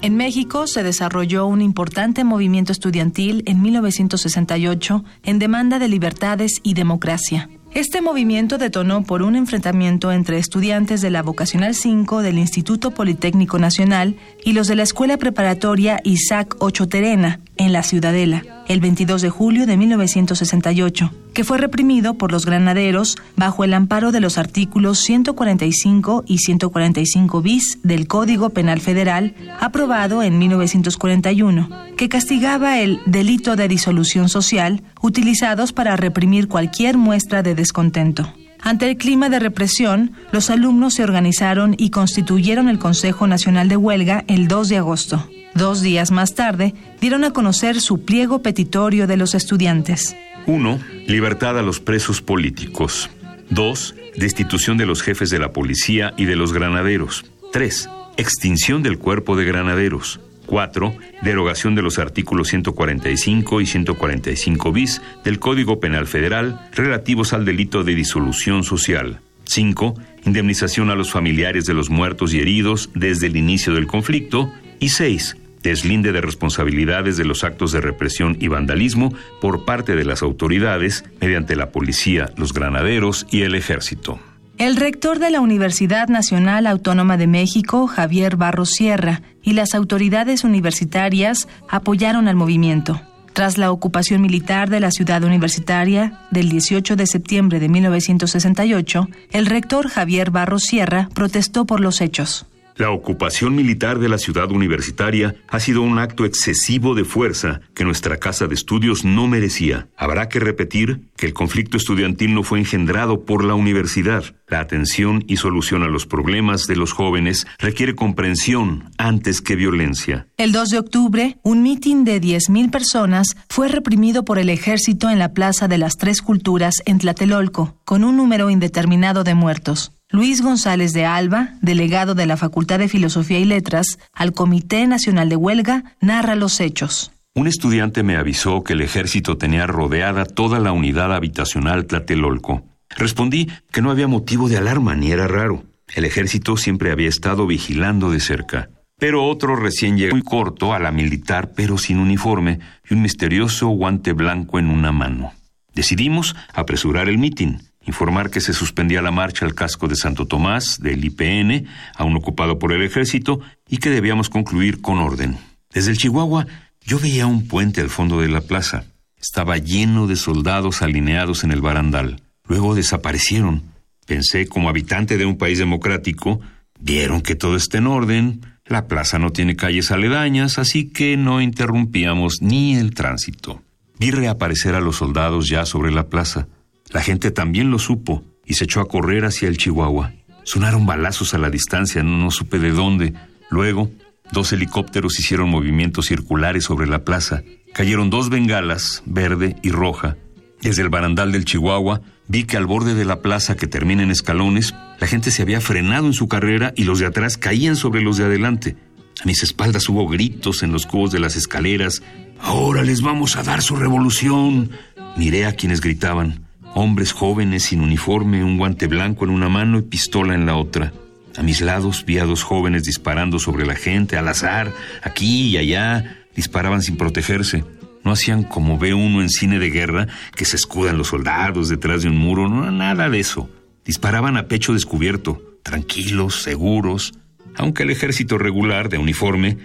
[0.05, 6.75] En México se desarrolló un importante movimiento estudiantil en 1968 en demanda de libertades y
[6.75, 7.49] democracia.
[7.75, 13.59] Este movimiento detonó por un enfrentamiento entre estudiantes de la Vocacional 5 del Instituto Politécnico
[13.59, 19.23] Nacional y los de la Escuela Preparatoria Isaac Ocho Terena, en la Ciudadela, el 22
[19.23, 24.39] de julio de 1968, que fue reprimido por los granaderos bajo el amparo de los
[24.39, 33.01] artículos 145 y 145 bis del Código Penal Federal, aprobado en 1941, que castigaba el
[33.07, 38.33] delito de disolución social utilizados para reprimir cualquier muestra de descontento.
[38.65, 43.77] Ante el clima de represión, los alumnos se organizaron y constituyeron el Consejo Nacional de
[43.77, 45.29] Huelga el 2 de agosto.
[45.55, 50.17] Dos días más tarde, dieron a conocer su pliego petitorio de los estudiantes.
[50.47, 50.81] 1.
[51.07, 53.11] Libertad a los presos políticos.
[53.51, 53.97] 2.
[54.17, 57.27] Destitución de los jefes de la policía y de los granaderos.
[57.53, 57.91] 3.
[58.17, 60.21] Extinción del cuerpo de granaderos.
[60.47, 60.95] 4.
[61.23, 67.85] Derogación de los artículos 145 y 145 bis del Código Penal Federal relativos al delito
[67.85, 69.21] de disolución social.
[69.45, 69.95] 5.
[70.25, 74.53] Indemnización a los familiares de los muertos y heridos desde el inicio del conflicto.
[74.81, 75.37] Y 6.
[75.63, 81.05] Deslinde de responsabilidades de los actos de represión y vandalismo por parte de las autoridades
[81.21, 84.21] mediante la policía, los granaderos y el ejército.
[84.65, 90.43] El rector de la Universidad Nacional Autónoma de México, Javier Barros Sierra, y las autoridades
[90.43, 92.99] universitarias apoyaron al movimiento.
[93.35, 99.45] Tras la ocupación militar de la ciudad universitaria del 18 de septiembre de 1968, el
[99.45, 102.47] rector Javier Barros Sierra protestó por los hechos.
[102.77, 107.85] La ocupación militar de la ciudad universitaria ha sido un acto excesivo de fuerza que
[107.85, 109.87] nuestra casa de estudios no merecía.
[109.97, 114.25] Habrá que repetir que el conflicto estudiantil no fue engendrado por la universidad.
[114.49, 120.27] La atención y solución a los problemas de los jóvenes requiere comprensión antes que violencia.
[120.37, 125.21] El 2 de octubre, un mitin de 10.000 personas fue reprimido por el ejército en
[125.21, 129.93] la Plaza de las Tres Culturas en Tlatelolco, con un número indeterminado de muertos.
[130.15, 135.29] Luis González de Alba, delegado de la Facultad de Filosofía y Letras, al Comité Nacional
[135.29, 137.11] de Huelga, narra los hechos.
[137.35, 142.63] Un estudiante me avisó que el ejército tenía rodeada toda la unidad habitacional Tlatelolco.
[142.91, 145.65] Respondí que no había motivo de alarma ni era raro.
[145.93, 148.71] El ejército siempre había estado vigilando de cerca.
[149.01, 153.67] Pero otro recién llegó muy corto a la militar, pero sin uniforme, y un misterioso
[153.67, 155.33] guante blanco en una mano.
[155.75, 160.79] Decidimos apresurar el mitin informar que se suspendía la marcha al casco de Santo Tomás,
[160.81, 161.67] del IPN,
[161.97, 165.39] aún ocupado por el ejército, y que debíamos concluir con orden.
[165.73, 166.47] Desde el Chihuahua
[166.81, 168.85] yo veía un puente al fondo de la plaza.
[169.17, 172.21] Estaba lleno de soldados alineados en el barandal.
[172.47, 173.63] Luego desaparecieron.
[174.07, 176.41] Pensé, como habitante de un país democrático,
[176.79, 181.41] vieron que todo está en orden, la plaza no tiene calles aledañas, así que no
[181.41, 183.63] interrumpíamos ni el tránsito.
[183.99, 186.49] Vi reaparecer a los soldados ya sobre la plaza.
[186.95, 190.13] La gente también lo supo y se echó a correr hacia el Chihuahua.
[190.45, 193.15] Sonaron balazos a la distancia, no, supe de dónde.
[193.51, 193.91] Luego,
[194.31, 197.43] dos helicópteros hicieron movimientos circulares sobre la plaza.
[197.73, 200.17] Cayeron dos bengalas, verde y roja.
[200.63, 204.13] Desde el barandal del Chihuahua, vi que al borde de la plaza que termina en
[204.13, 208.03] escalones, la gente se había frenado en su carrera y los de atrás caían sobre
[208.03, 208.77] los de adelante.
[209.21, 212.03] A mis espaldas hubo gritos en los cubos de las escaleras.
[212.39, 214.71] Ahora les vamos a dar su revolución.
[215.17, 216.44] Miré a quienes gritaban.
[216.77, 220.93] Hombres jóvenes sin uniforme, un guante blanco en una mano y pistola en la otra.
[221.37, 224.73] A mis lados vi a dos jóvenes disparando sobre la gente al azar,
[225.03, 226.19] aquí y allá.
[226.35, 227.65] Disparaban sin protegerse.
[228.03, 232.03] No hacían como ve uno en cine de guerra, que se escudan los soldados detrás
[232.03, 232.49] de un muro.
[232.49, 233.49] No, nada de eso.
[233.85, 237.15] Disparaban a pecho descubierto, tranquilos, seguros,
[237.57, 239.59] aunque el ejército regular de uniforme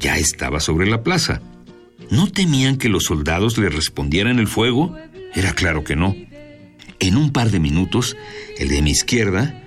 [0.00, 1.42] ya estaba sobre la plaza.
[2.10, 4.96] ¿No temían que los soldados le respondieran el fuego?
[5.34, 6.14] Era claro que no.
[7.04, 8.16] En un par de minutos,
[8.56, 9.62] el de mi izquierda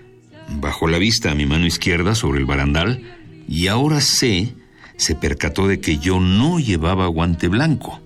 [0.59, 3.03] bajó la vista a mi mano izquierda sobre el barandal
[3.47, 4.55] y ahora sé,
[4.95, 8.01] se percató de que yo no llevaba guante blanco.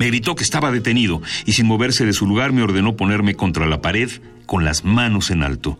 [0.00, 3.66] Me gritó que estaba detenido y sin moverse de su lugar me ordenó ponerme contra
[3.66, 4.10] la pared
[4.46, 5.78] con las manos en alto.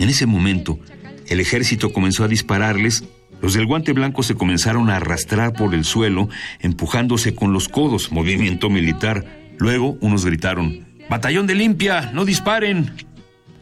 [0.00, 0.80] En ese momento,
[1.28, 3.04] el ejército comenzó a dispararles.
[3.40, 6.28] Los del guante blanco se comenzaron a arrastrar por el suelo,
[6.58, 9.24] empujándose con los codos, movimiento militar.
[9.58, 12.90] Luego unos gritaron, Batallón de limpia, no disparen.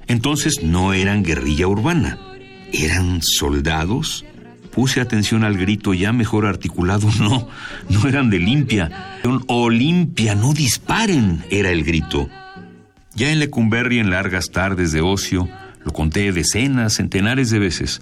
[0.07, 2.17] Entonces no eran guerrilla urbana,
[2.73, 4.25] eran soldados.
[4.71, 7.49] Puse atención al grito ya mejor articulado, no,
[7.89, 12.29] no eran de limpia, Olimpia, no disparen, era el grito.
[13.17, 15.49] Ya en Lecumberri, en largas tardes de ocio,
[15.85, 18.01] lo conté decenas, centenares de veces.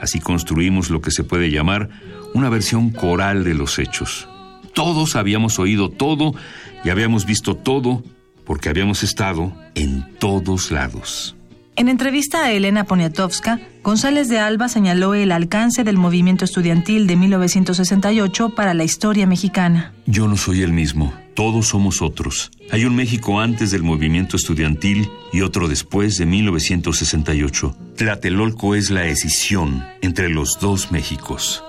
[0.00, 1.88] Así construimos lo que se puede llamar
[2.34, 4.28] una versión coral de los hechos.
[4.74, 6.34] Todos habíamos oído todo
[6.82, 8.02] y habíamos visto todo
[8.48, 11.36] porque habíamos estado en todos lados.
[11.76, 17.14] En entrevista a Elena Poniatowska, González de Alba señaló el alcance del movimiento estudiantil de
[17.14, 19.92] 1968 para la historia mexicana.
[20.06, 22.50] Yo no soy el mismo, todos somos otros.
[22.72, 27.76] Hay un México antes del movimiento estudiantil y otro después de 1968.
[27.96, 31.62] Tlatelolco es la escisión entre los dos Méxicos.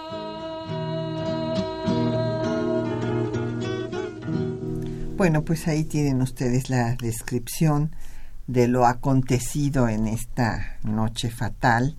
[5.20, 7.94] Bueno, pues ahí tienen ustedes la descripción
[8.48, 11.98] de lo acontecido en esta noche fatal.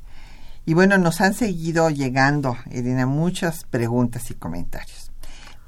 [0.64, 5.12] Y bueno, nos han seguido llegando, Elena, muchas preguntas y comentarios.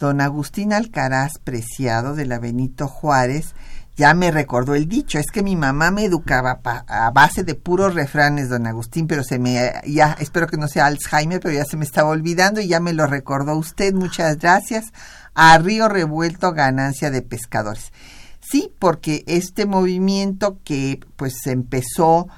[0.01, 3.55] Don Agustín Alcaraz Preciado de la Benito Juárez
[3.97, 7.95] ya me recordó el dicho, es que mi mamá me educaba a base de puros
[7.95, 11.77] refranes, don Agustín, pero se me, ya, espero que no sea Alzheimer, pero ya se
[11.77, 14.87] me estaba olvidando y ya me lo recordó usted, muchas gracias
[15.35, 17.93] a río revuelto ganancia de pescadores.
[18.41, 22.29] Sí, porque este movimiento que pues empezó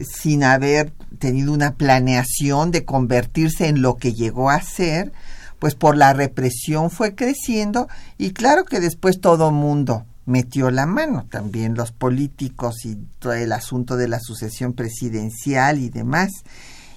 [0.00, 5.12] sin haber tenido una planeación de convertirse en lo que llegó a ser,
[5.58, 7.88] pues por la represión fue creciendo
[8.18, 13.52] y claro que después todo mundo metió la mano, también los políticos y todo el
[13.52, 16.30] asunto de la sucesión presidencial y demás.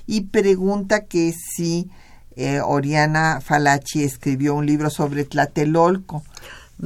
[0.05, 1.89] Y pregunta que si
[2.37, 6.23] eh, Oriana Falachi escribió un libro sobre Tlatelolco.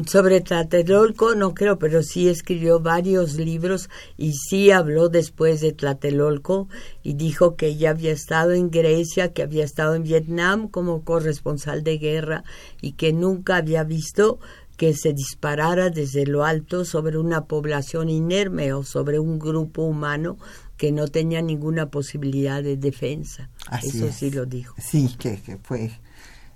[0.08, 6.70] Sobre Tlatelolco no creo, pero sí escribió varios libros y sí habló después de Tlatelolco
[7.04, 11.84] y dijo que ella había estado en Grecia, que había estado en Vietnam como corresponsal
[11.84, 12.46] de guerra
[12.82, 14.40] y que nunca había visto
[14.82, 20.40] que se disparara desde lo alto sobre una población inerme o sobre un grupo humano
[20.76, 23.52] que no tenía ninguna posibilidad de defensa.
[23.84, 24.74] Eso sí lo dijo.
[24.80, 25.92] Sí, que, fue,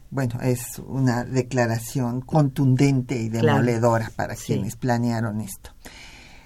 [0.10, 5.70] bueno, es una declaración contundente y demoledora para quienes planearon esto.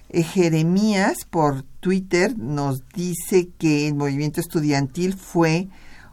[0.10, 5.70] Eh, Jeremías por Twitter nos dice que el movimiento estudiantil fue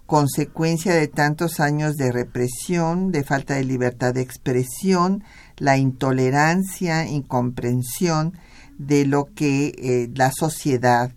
[0.06, 5.24] consecuencia de tantos años de represión, de falta de libertad de expresión,
[5.58, 8.34] la intolerancia, incomprensión
[8.78, 11.12] de lo que eh, la sociedad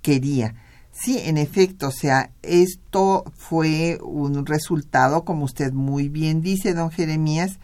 [0.00, 0.54] quería.
[0.92, 6.90] Sí, en efecto, o sea, esto fue un resultado, como usted muy bien dice, don
[6.90, 7.58] Jeremías,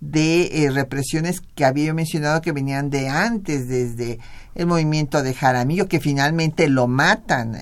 [0.00, 4.18] de eh, represiones que había mencionado que venían de antes, desde
[4.54, 7.56] el movimiento de Jaramillo, que finalmente lo matan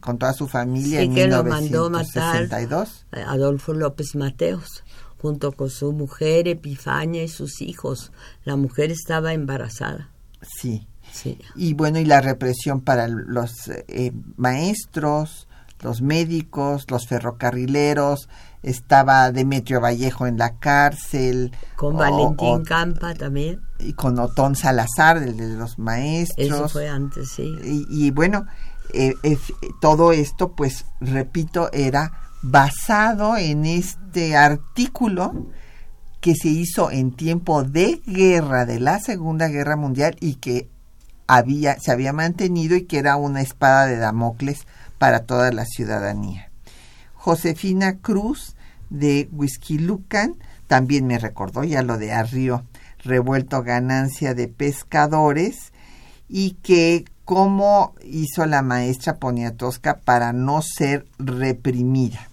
[0.00, 3.06] con toda su familia en que 1962.
[3.10, 4.84] Lo mandó Adolfo López Mateos,
[5.20, 8.12] junto con su mujer Epifaña y sus hijos.
[8.44, 10.10] La mujer estaba embarazada.
[10.42, 10.86] Sí.
[11.56, 15.48] Y bueno, y la represión para los eh, maestros,
[15.80, 18.28] los médicos, los ferrocarrileros,
[18.62, 21.52] estaba Demetrio Vallejo en la cárcel.
[21.76, 23.60] Con Valentín Campa también.
[23.78, 26.46] Y con Otón Salazar, el de los maestros.
[26.46, 27.56] Eso fue antes, sí.
[27.62, 28.46] Y, bueno,
[28.92, 29.14] eh,
[29.80, 35.46] todo esto, pues, repito, era basado en este artículo
[36.20, 40.68] que se hizo en tiempo de guerra, de la Segunda Guerra Mundial, y que
[41.26, 44.66] había, se había mantenido y que era una espada de Damocles
[44.98, 46.50] para toda la ciudadanía.
[47.14, 48.56] Josefina Cruz
[48.90, 49.78] de Whisky.
[50.66, 52.64] También me recordó ya lo de Arrío
[52.98, 55.72] revuelto ganancia de pescadores
[56.28, 62.26] y que cómo hizo la maestra Poniatowska para no ser reprimida.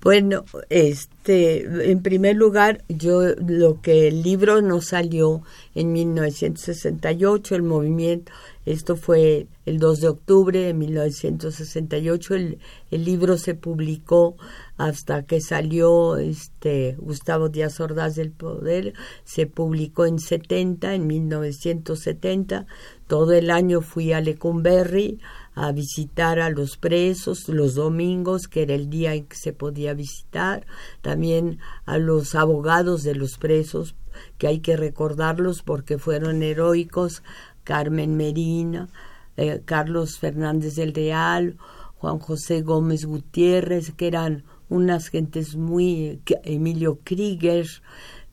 [0.00, 5.42] Bueno, este, en primer lugar, yo lo que el libro no salió
[5.74, 8.32] en 1968, el movimiento,
[8.66, 12.58] esto fue el 2 de octubre de 1968, el,
[12.90, 14.36] el libro se publicó
[14.76, 18.92] hasta que salió este Gustavo Díaz Ordaz del poder,
[19.24, 22.66] se publicó en 70, en 1970,
[23.06, 25.20] todo el año fui a Lecumberri
[25.54, 29.94] a visitar a los presos los domingos, que era el día en que se podía
[29.94, 30.66] visitar,
[31.00, 33.94] también a los abogados de los presos,
[34.38, 37.22] que hay que recordarlos porque fueron heroicos,
[37.66, 38.88] Carmen Merina,
[39.36, 41.56] eh, Carlos Fernández del Real,
[41.98, 47.66] Juan José Gómez Gutiérrez, que eran unas gentes muy, Emilio Krieger,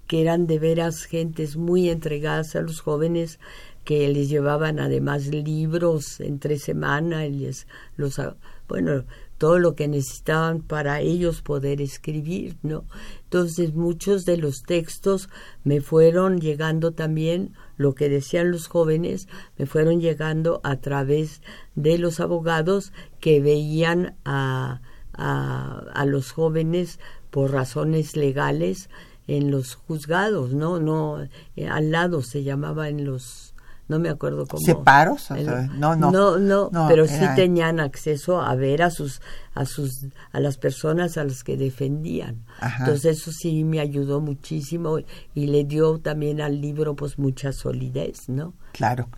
[0.06, 3.40] que eran de veras gentes muy entregadas a los jóvenes
[3.84, 7.68] que les llevaban además libros entre semana, les,
[7.98, 8.22] los,
[8.68, 9.04] bueno,
[9.44, 12.86] todo lo que necesitaban para ellos poder escribir, ¿no?
[13.26, 15.28] Entonces muchos de los textos
[15.66, 19.28] me fueron llegando también, lo que decían los jóvenes,
[19.58, 21.42] me fueron llegando a través
[21.76, 24.80] de los abogados que veían a,
[25.12, 28.90] a, los jóvenes por razones legales
[29.28, 30.80] en los juzgados, ¿no?
[30.80, 31.22] No,
[31.58, 33.53] eh, al lado se llamaba en los
[33.88, 34.64] no me acuerdo cómo.
[34.64, 35.30] ¿Separos?
[35.32, 36.88] no, no, no, no.
[36.88, 39.22] pero sí tenían acceso a ver a sus,
[39.56, 42.46] a sus, a las personas a las que defendían.
[42.80, 45.00] Entonces eso sí me ayudó muchísimo
[45.34, 48.54] y le dio también al libro pues mucha solidez, ¿no?
[48.72, 49.10] Claro,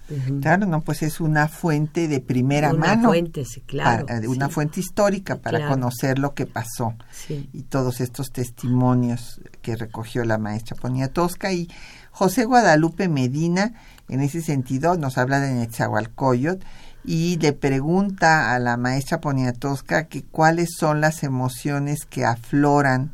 [0.41, 3.07] claro, no, pues es una fuente de primera una mano.
[3.09, 4.05] Fuente, sí, claro.
[4.27, 6.95] una fuente histórica para conocer lo que pasó
[7.29, 11.69] y todos estos testimonios que recogió la maestra Poniatowska y
[12.11, 13.73] José Guadalupe Medina
[14.09, 16.63] en ese sentido nos habla de Netzahualcoyot
[17.03, 23.11] y le pregunta a la maestra Poniatowska que cuáles son las emociones que afloran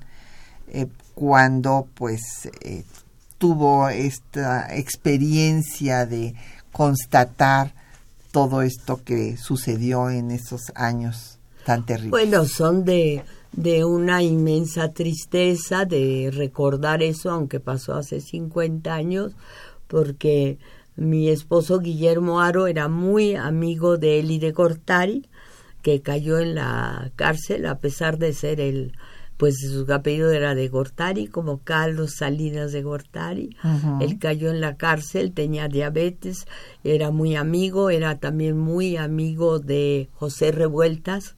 [0.70, 2.84] eh, cuando pues eh,
[3.38, 6.36] tuvo esta experiencia de
[6.72, 7.74] constatar
[8.32, 12.12] todo esto que sucedió en esos años tan terribles.
[12.12, 19.34] Bueno, son de, de una inmensa tristeza de recordar eso, aunque pasó hace 50 años,
[19.88, 20.58] porque
[20.96, 25.28] mi esposo Guillermo Aro era muy amigo de Eli de Gortari,
[25.82, 28.94] que cayó en la cárcel a pesar de ser el,
[29.38, 33.58] pues su apellido era de Gortari, como Carlos Salinas de Gortari.
[34.00, 36.46] Él cayó en la cárcel, tenía diabetes,
[36.84, 41.36] era muy amigo, era también muy amigo de José Revueltas.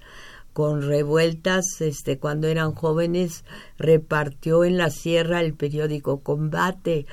[0.51, 3.43] Con Revueltas, este, cuando eran jóvenes,
[3.77, 7.07] repartió en la sierra el periódico Combate,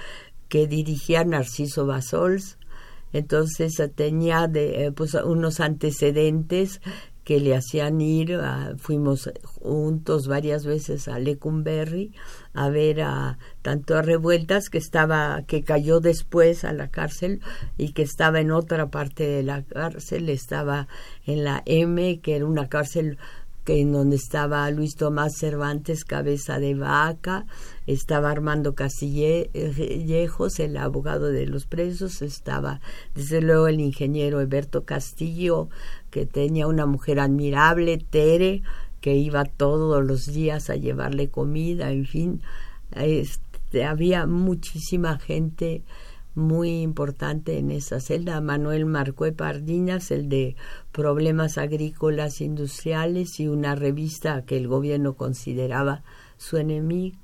[0.50, 2.58] que dirigía Narciso Basols.
[3.14, 6.82] Entonces tenía de, eh, pues, unos antecedentes
[7.24, 8.40] que le hacían ir,
[8.78, 12.12] fuimos juntos varias veces a Lecumberri
[12.54, 17.40] a ver a tanto a Revueltas que estaba que cayó después a la cárcel
[17.78, 20.88] y que estaba en otra parte de la cárcel, estaba
[21.24, 23.18] en la M, que era una cárcel
[23.66, 27.46] en donde estaba Luis Tomás Cervantes, cabeza de vaca,
[27.92, 32.80] estaba Armando Castillejos, el abogado de los presos, estaba
[33.14, 35.68] desde luego el ingeniero Alberto Castillo,
[36.10, 38.62] que tenía una mujer admirable, Tere,
[39.00, 42.42] que iba todos los días a llevarle comida, en fin,
[42.92, 45.82] este, había muchísima gente
[46.34, 50.56] muy importante en esa celda, Manuel Marcue Pardinas, el de
[50.92, 56.02] Problemas Agrícolas Industriales y una revista que el gobierno consideraba
[56.36, 57.18] su enemiga.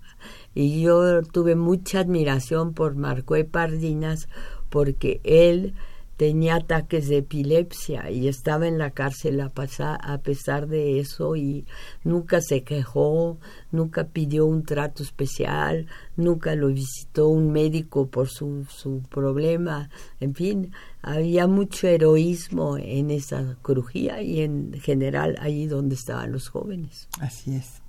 [0.56, 4.26] Y yo tuve mucha admiración por Marcue Pardinas
[4.70, 5.74] porque él
[6.16, 11.36] tenía ataques de epilepsia y estaba en la cárcel a, pasar, a pesar de eso
[11.36, 11.66] y
[12.04, 13.36] nunca se quejó,
[13.70, 19.90] nunca pidió un trato especial, nunca lo visitó un médico por su, su problema,
[20.20, 26.48] en fin, había mucho heroísmo en esa crujía y en general allí donde estaban los
[26.48, 27.08] jóvenes.
[27.20, 27.82] Así es.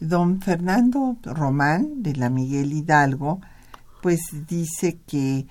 [0.00, 3.40] Don Fernando Román de la Miguel Hidalgo,
[4.00, 5.46] pues dice que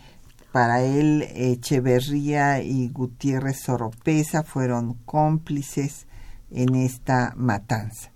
[0.52, 6.08] para él, Echeverría y Gutiérrez Soropesa fueron cómplices
[6.50, 8.12] en esta matanza.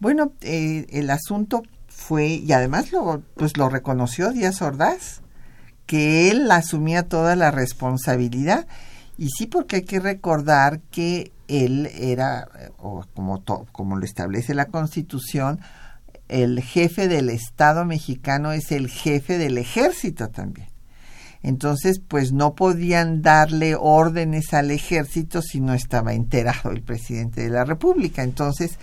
[0.00, 5.20] Bueno, eh, el asunto fue, y además lo, pues lo reconoció Díaz Ordaz,
[5.86, 8.66] que él asumía toda la responsabilidad.
[9.18, 12.48] Y sí, porque hay que recordar que él era,
[12.78, 13.42] o como,
[13.72, 15.60] como lo establece la Constitución,
[16.28, 20.68] el jefe del Estado mexicano es el jefe del ejército también.
[21.42, 27.50] Entonces, pues no podían darle órdenes al ejército si no estaba enterado el presidente de
[27.50, 28.22] la República.
[28.22, 28.78] Entonces,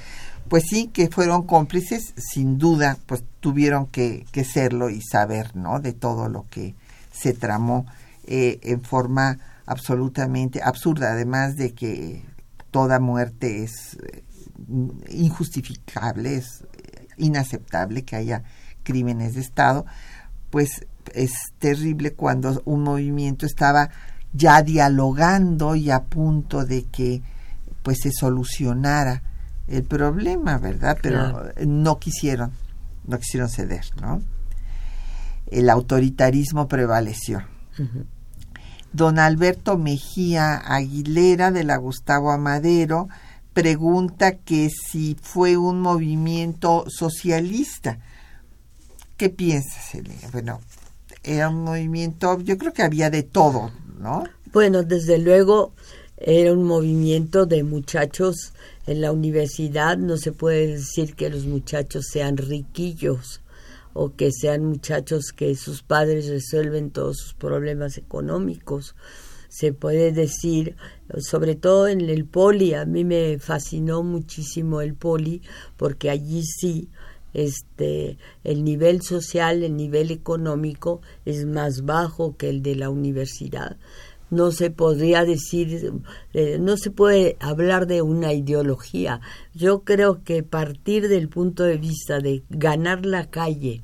[0.48, 5.80] pues sí que fueron cómplices, sin duda, pues tuvieron que, que serlo y saber, ¿no?
[5.80, 6.76] De todo lo que
[7.12, 7.86] se tramó
[8.26, 12.26] eh, en forma absolutamente absurda, además de que
[12.72, 14.24] toda muerte es eh,
[15.10, 16.66] injustificable, es
[17.18, 18.44] inaceptable que haya
[18.84, 19.86] crímenes de Estado,
[20.50, 23.90] pues es terrible cuando un movimiento estaba
[24.34, 27.22] ya dialogando y a punto de que
[27.84, 29.24] pues se solucionara
[29.68, 30.98] el problema, ¿verdad?
[31.02, 32.52] Pero no quisieron,
[33.06, 34.22] no quisieron ceder, ¿no?
[35.48, 37.44] El autoritarismo prevaleció.
[38.96, 43.10] Don Alberto Mejía Aguilera de la Gustavo Amadero
[43.54, 48.00] pregunta que si fue un movimiento socialista.
[49.18, 50.30] ¿Qué piensas, Elena?
[50.32, 50.62] Bueno,
[51.24, 54.24] era un movimiento, yo creo que había de todo, ¿no?
[54.54, 55.74] Bueno, desde luego
[56.16, 58.54] era un movimiento de muchachos
[58.88, 59.98] en la universidad.
[59.98, 63.42] No se puede decir que los muchachos sean riquillos
[63.96, 68.94] o que sean muchachos que sus padres resuelven todos sus problemas económicos
[69.56, 70.76] se puede decir,
[71.18, 75.42] sobre todo en el poli, a mí me fascinó muchísimo el poli,
[75.78, 76.90] porque allí sí
[77.34, 83.78] este el nivel social, el nivel económico es más bajo que el de la universidad.
[84.30, 85.94] No se podría decir,
[86.34, 89.22] eh, no se puede hablar de una ideología.
[89.54, 93.82] Yo creo que partir del punto de vista de ganar la calle,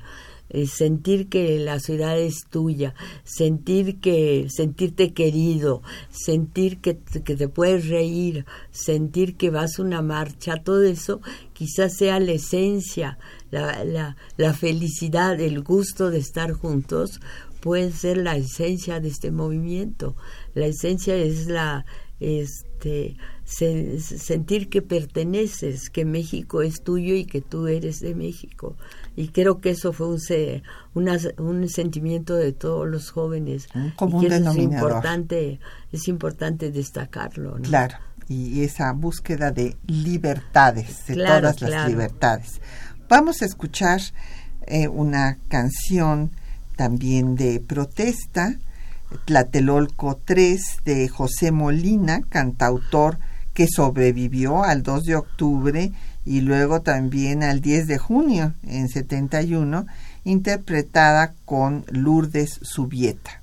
[0.54, 5.80] eh, sentir que la ciudad es tuya, sentir que sentirte querido,
[6.10, 11.22] sentir que, que te puedes reír, sentir que vas a una marcha, todo eso
[11.54, 13.18] quizás sea la esencia,
[13.50, 17.18] la, la, la felicidad, el gusto de estar juntos,
[17.62, 20.16] puede ser la esencia de este movimiento.
[20.52, 21.86] La esencia es la
[22.18, 28.76] este sentir que perteneces, que México es tuyo y que tú eres de México.
[29.16, 31.08] Y creo que eso fue un,
[31.38, 33.68] un sentimiento de todos los jóvenes.
[33.96, 35.60] Como y es importante
[35.92, 37.96] es importante destacarlo claro
[38.28, 42.60] y esa búsqueda de libertades de todas las libertades.
[43.08, 44.00] Vamos a escuchar
[44.66, 46.30] eh, una canción
[46.82, 48.56] también de protesta
[49.24, 53.20] Tlatelolco 3 de José Molina cantautor
[53.54, 55.92] que sobrevivió al 2 de octubre
[56.24, 59.86] y luego también al 10 de junio en 71,
[60.24, 63.40] interpretada con Lourdes Subieta.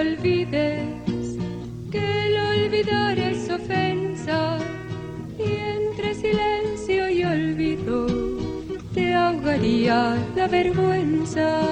[0.00, 1.38] Olvides,
[1.90, 4.58] que el olvidar es ofensa
[6.14, 8.06] silencio y olvido
[8.92, 11.62] te ahogaría la vergüenza.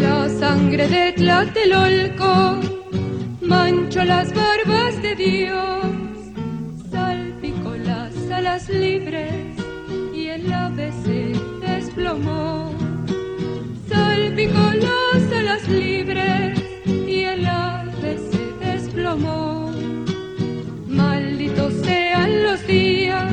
[0.00, 2.60] La sangre de Tlatelolco
[3.42, 5.86] manchó las barbas de Dios,
[6.90, 9.59] salpicó las alas libres y
[11.04, 12.72] se desplomó.
[13.88, 19.70] Salpicó las alas libres y el ave se desplomó.
[20.88, 23.32] Malditos sean los días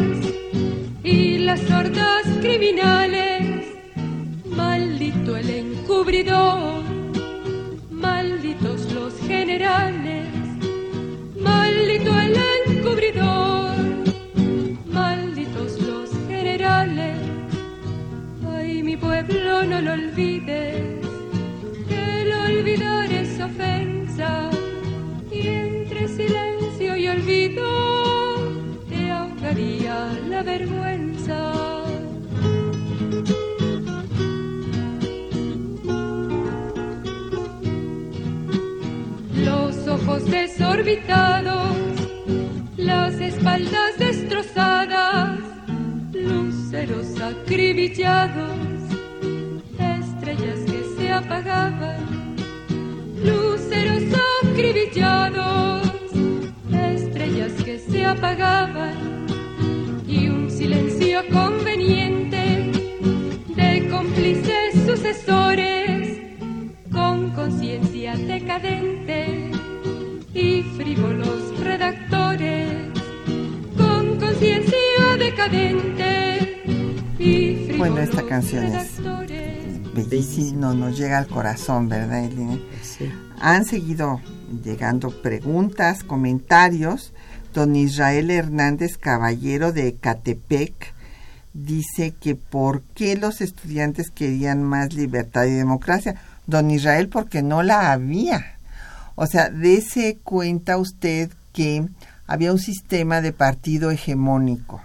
[1.03, 3.66] y las sordas criminales.
[4.45, 6.84] Maldito el encubridor,
[7.91, 10.28] malditos los generales.
[11.39, 12.36] Maldito el
[12.68, 13.57] encubridor,
[19.82, 21.07] no lo olvides
[22.47, 24.49] olvidar esa ofensa
[25.32, 28.51] y entre silencio y olvido
[28.89, 31.53] te ahogaría la vergüenza.
[39.36, 41.78] Los ojos desorbitados,
[42.78, 45.39] las espaldas destrozadas,
[46.13, 48.76] luceros acribillados,
[50.38, 52.35] estrellas que se apagaban,
[53.23, 54.03] luceros
[54.43, 55.91] acribillados,
[56.71, 59.25] estrellas que se apagaban
[60.07, 62.71] y un silencio conveniente
[63.55, 66.19] de cómplices sucesores
[66.91, 69.51] con conciencia decadente
[70.33, 72.89] y frívolos redactores
[73.75, 76.63] con conciencia decadente.
[77.17, 78.99] Y bueno, esta canción es
[80.06, 82.60] bellísima, no, nos llega al corazón, ¿verdad, Elena?
[82.82, 83.12] Sí.
[83.39, 84.22] Han seguido
[84.64, 87.14] llegando preguntas, comentarios.
[87.54, 90.93] Don Israel Hernández Caballero de Catepec
[91.54, 96.16] dice que por qué los estudiantes querían más libertad y democracia.
[96.45, 98.58] Don Israel, porque no la había.
[99.16, 101.88] O sea, dése cuenta usted que
[102.28, 104.82] había un sistema de partido hegemónico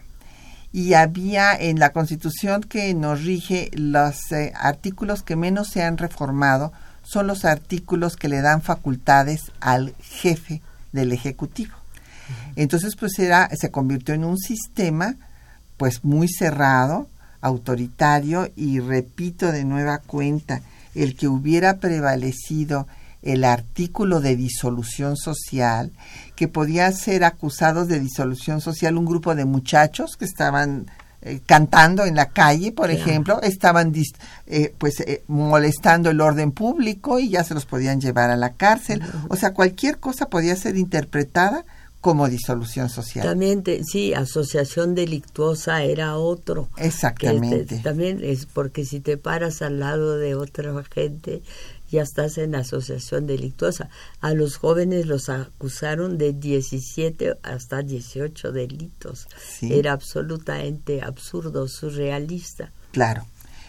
[0.72, 5.98] y había en la constitución que nos rige los eh, artículos que menos se han
[5.98, 10.62] reformado son los artículos que le dan facultades al jefe
[10.92, 11.74] del ejecutivo.
[12.56, 15.16] Entonces, pues era, se convirtió en un sistema
[15.76, 17.08] pues muy cerrado,
[17.40, 20.62] autoritario y repito de nueva cuenta,
[20.94, 22.86] el que hubiera prevalecido
[23.22, 25.92] el artículo de disolución social,
[26.36, 30.86] que podía ser acusados de disolución social un grupo de muchachos que estaban
[31.24, 33.00] eh, cantando en la calle, por Claro.
[33.00, 34.16] ejemplo, estaban dis-
[34.48, 38.54] eh, pues eh, molestando el orden público y ya se los podían llevar a la
[38.54, 39.00] cárcel.
[39.28, 41.64] O sea, cualquier cosa podía ser interpretada
[42.00, 43.24] como disolución social.
[43.24, 46.68] También, te- sí, asociación delictuosa era otro.
[46.76, 47.76] Exactamente.
[47.76, 51.42] te- también es porque si te paras al lado de otra gente,
[51.92, 53.90] ya estás en asociación delictuosa.
[54.20, 59.28] A los jóvenes los acusaron de 17 hasta 18 delitos.
[59.46, 59.74] Sí.
[59.74, 62.72] Era absolutamente absurdo, surrealista.
[62.92, 63.26] Claro.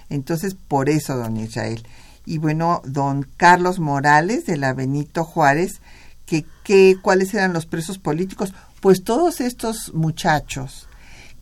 [0.09, 1.85] Entonces, por eso, don Israel.
[2.25, 5.81] Y bueno, don Carlos Morales de la Benito Juárez,
[6.25, 8.53] que, que cuáles eran los presos políticos.
[8.79, 10.87] Pues todos estos muchachos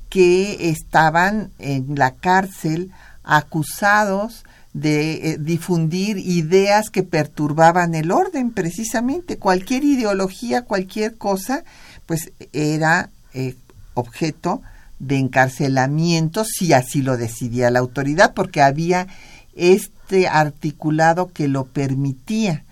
[0.09, 2.91] que estaban en la cárcel
[3.23, 9.37] acusados de eh, difundir ideas que perturbaban el orden, precisamente.
[9.37, 11.63] Cualquier ideología, cualquier cosa,
[12.05, 13.55] pues era eh,
[13.93, 14.61] objeto
[14.99, 19.07] de encarcelamiento si así lo decidía la autoridad, porque había
[19.55, 22.63] este articulado que lo permitía.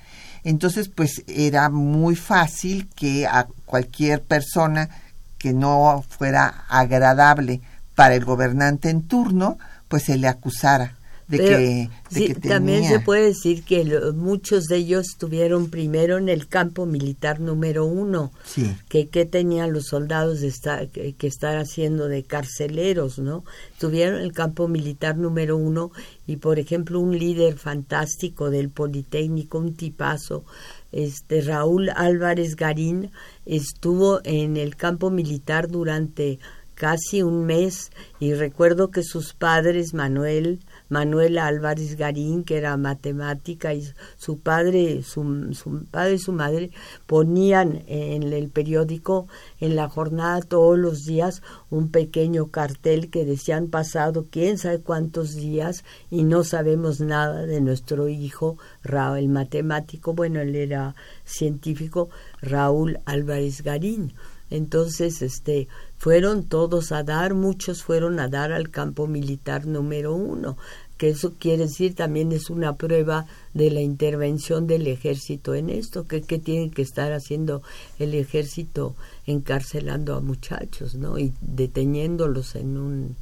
[0.44, 4.90] Entonces, pues era muy fácil que a cualquier persona
[5.38, 7.62] que no fuera agradable
[7.96, 9.58] para el gobernante en turno,
[9.90, 10.99] pues se le acusara
[11.30, 15.08] de Pero que, de sí, que también se puede decir que lo- muchos de ellos
[15.10, 18.32] estuvieron primero en el campo militar número uno.
[18.44, 23.46] Sí, que qué tenían los soldados de estar, que, que estar haciendo de carceleros, ¿no?
[23.80, 25.92] Tuvieron el campo militar número uno
[26.26, 30.44] y, por ejemplo, un líder fantástico del Politécnico, un tipazo,
[30.92, 33.12] este Raúl Álvarez Garín,
[33.46, 36.40] estuvo en el campo militar durante
[36.74, 40.60] casi un mes y recuerdo que sus padres, Manuel,
[40.90, 43.88] Manuel Álvarez Garín, que era matemática, y
[44.18, 46.72] su padre, su, padre y su madre
[47.06, 49.28] ponían en el periódico
[49.60, 54.80] en la jornada todos los días un pequeño cartel que decía han pasado quién sabe
[54.82, 60.96] cuántos días y no sabemos nada de nuestro hijo Raúl, el matemático, bueno, él era
[61.26, 62.10] científico,
[62.42, 64.14] Raúl Álvarez Garín.
[64.50, 70.58] Entonces, este, fueron todos a dar, muchos fueron a dar al campo militar número uno,
[70.98, 76.08] que eso quiere decir también es una prueba de la intervención del ejército en esto,
[76.08, 77.62] que, que tiene que estar haciendo
[78.00, 78.96] el ejército
[79.26, 81.18] encarcelando a muchachos, ¿no?
[81.18, 83.16] Y deteniéndolos en un,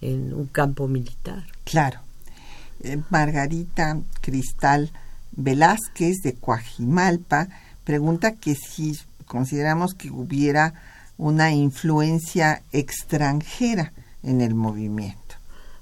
[0.00, 1.44] en un campo militar.
[1.64, 2.00] claro.
[2.80, 4.92] Eh, Margarita Cristal
[5.32, 7.48] Velázquez de Coajimalpa
[7.82, 8.96] pregunta que si
[9.28, 10.74] consideramos que hubiera
[11.16, 15.28] una influencia extranjera en el movimiento.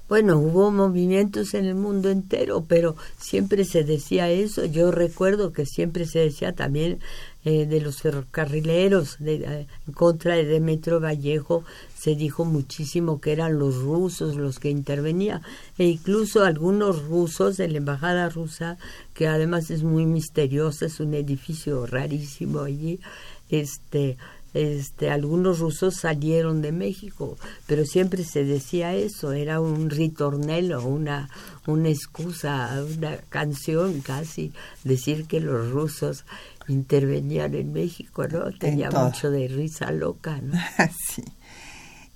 [0.09, 4.63] Bueno, hubo movimientos en el mundo entero, pero siempre se decía eso.
[4.63, 6.99] Yo recuerdo que siempre se decía también
[7.43, 13.33] eh, de los ferrocarrileros, de, eh, en contra de Demetrio Vallejo, se dijo muchísimo que
[13.33, 15.41] eran los rusos los que intervenían,
[15.77, 18.77] e incluso algunos rusos de la embajada rusa,
[19.13, 23.01] que además es muy misteriosa, es un edificio rarísimo allí,
[23.49, 24.17] este
[24.53, 27.37] este, algunos rusos salieron de México,
[27.67, 31.29] pero siempre se decía eso, era un ritornelo, una,
[31.67, 34.51] una excusa, una canción casi,
[34.83, 36.25] decir que los rusos
[36.67, 38.51] intervenían en México, ¿no?
[38.51, 40.57] Tenía mucho de risa loca, ¿no?
[41.13, 41.23] sí.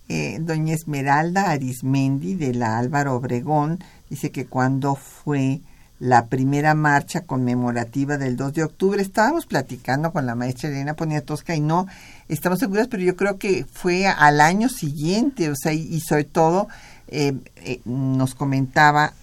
[0.09, 3.79] Eh, doña Esmeralda Arismendi de la Álvaro Obregón
[4.09, 5.61] dice que cuando fue
[6.01, 11.55] la primera marcha conmemorativa del 2 de octubre, estábamos platicando con la maestra Elena Poniatowska
[11.55, 11.85] y no
[12.27, 16.67] estamos seguras, pero yo creo que fue al año siguiente, o sea, y, sobre todo
[17.07, 19.13] eh, eh, nos comentaba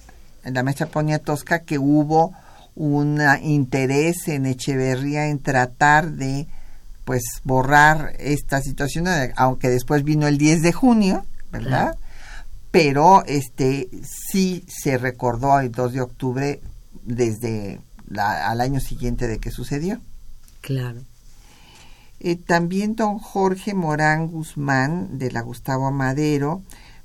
[0.45, 2.33] la maestra Poniatowska que hubo
[2.77, 6.47] un interés en Echeverría en tratar de
[7.05, 11.97] pues borrar esta situación, aunque después vino el 10 de junio, ¿verdad?
[12.71, 16.61] Pero este sí se recordó el 2 de octubre
[17.05, 20.01] desde la, al año siguiente de que sucedió.
[20.61, 21.01] Claro.
[22.21, 26.63] Eh, también don Jorge Morán Guzmán de la Gustavo Madero,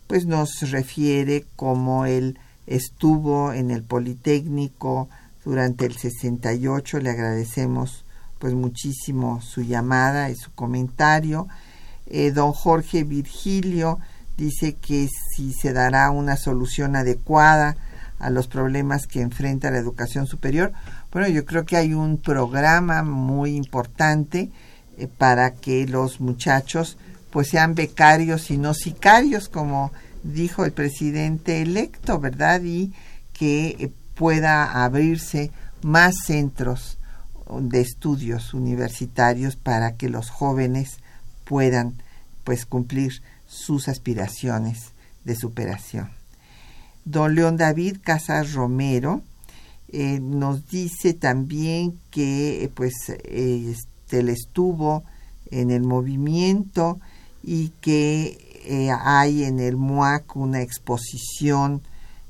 [0.07, 5.09] pues nos refiere cómo él estuvo en el Politécnico
[5.45, 6.99] durante el 68.
[6.99, 8.05] Le agradecemos
[8.39, 11.47] pues muchísimo su llamada y su comentario.
[12.07, 13.99] Eh, don Jorge Virgilio
[14.37, 17.75] dice que si se dará una solución adecuada
[18.19, 20.71] a los problemas que enfrenta la educación superior.
[21.11, 24.49] Bueno, yo creo que hay un programa muy importante
[24.97, 26.97] eh, para que los muchachos
[27.31, 29.91] pues sean becarios y no sicarios, como
[30.23, 32.61] dijo el presidente electo, ¿verdad?
[32.63, 32.93] Y
[33.33, 36.97] que eh, pueda abrirse más centros
[37.59, 40.99] de estudios universitarios para que los jóvenes
[41.43, 42.01] puedan
[42.43, 43.21] pues cumplir
[43.53, 44.91] sus aspiraciones
[45.23, 46.09] de superación.
[47.05, 49.21] Don León David Casas Romero
[49.89, 52.93] eh, nos dice también que pues
[53.25, 55.03] este, él estuvo
[55.51, 56.99] en el movimiento
[57.43, 61.81] y que eh, hay en el MUAC una exposición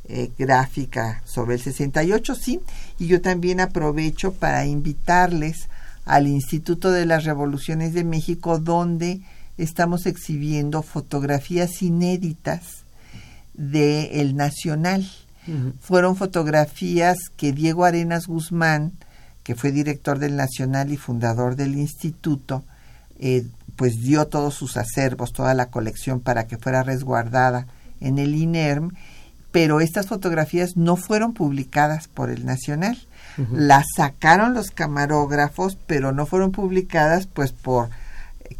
[0.05, 2.59] eh, gráfica sobre el 68, sí,
[2.99, 5.69] y yo también aprovecho para invitarles
[6.05, 9.21] al Instituto de las Revoluciones de México, donde
[9.58, 12.84] estamos exhibiendo fotografías inéditas
[13.54, 15.10] de El Nacional.
[15.82, 18.93] Fueron fotografías que Diego Arenas Guzmán,
[19.43, 22.64] que fue director del Nacional y fundador del instituto,
[23.20, 23.45] eh,
[23.76, 27.68] pues dio todos sus acervos, toda la colección para que fuera resguardada
[27.99, 28.91] en el INERM,
[29.51, 32.97] pero estas fotografías no fueron publicadas por el Nacional.
[33.51, 37.89] Las sacaron los camarógrafos, pero no fueron publicadas pues por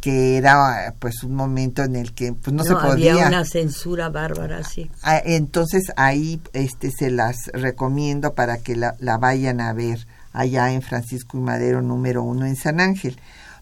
[0.00, 4.08] que era pues un momento en el que pues no, se podía había una censura
[4.08, 4.90] bárbara sí.
[5.24, 10.82] Entonces ahí este se las recomiendo para que la, la vayan a ver allá en
[10.82, 13.18] Francisco y Madero número uno en San Ángel.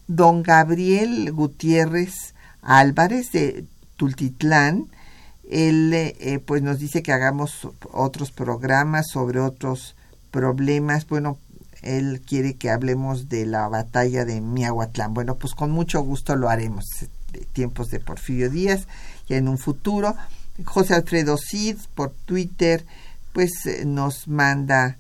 [0.07, 3.67] Don Gabriel Gutiérrez Álvarez de
[3.97, 4.89] Tultitlán
[5.53, 9.97] él eh, pues nos dice que hagamos otros programas sobre otros
[10.31, 11.07] problemas.
[11.07, 11.39] Bueno
[11.83, 15.15] él quiere que hablemos de la batalla de Miahuatlán.
[15.15, 16.85] Bueno, pues con mucho gusto lo haremos.
[17.53, 18.87] Tiempos de Porfirio Díaz,
[19.29, 20.15] y en un futuro.
[20.65, 22.85] José Alfredo Cid por Twitter,
[23.33, 24.99] pues eh, nos manda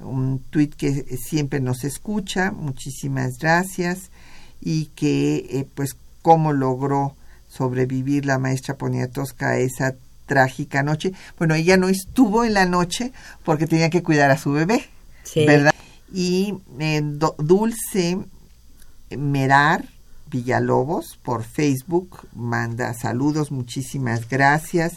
[0.00, 2.50] un tweet que siempre nos escucha.
[2.50, 4.10] Muchísimas gracias.
[4.60, 7.16] Y que, eh, pues, cómo logró
[7.48, 9.94] sobrevivir la maestra Poniatowska a esa
[10.26, 11.12] trágica noche.
[11.38, 13.12] Bueno, ella no estuvo en la noche
[13.44, 14.86] porque tenía que cuidar a su bebé,
[15.36, 15.74] ¿verdad?
[16.14, 17.02] Y eh,
[17.38, 18.18] Dulce
[19.18, 19.84] Merar
[20.30, 24.94] Villalobos por Facebook manda saludos, muchísimas gracias.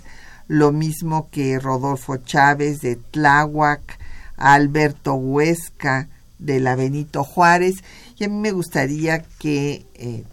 [0.48, 4.00] Lo mismo que Rodolfo Chávez de Tláhuac,
[4.38, 6.08] Alberto Huesca
[6.38, 7.84] de la Benito Juárez.
[8.18, 10.24] Y a mí me gustaría que eh,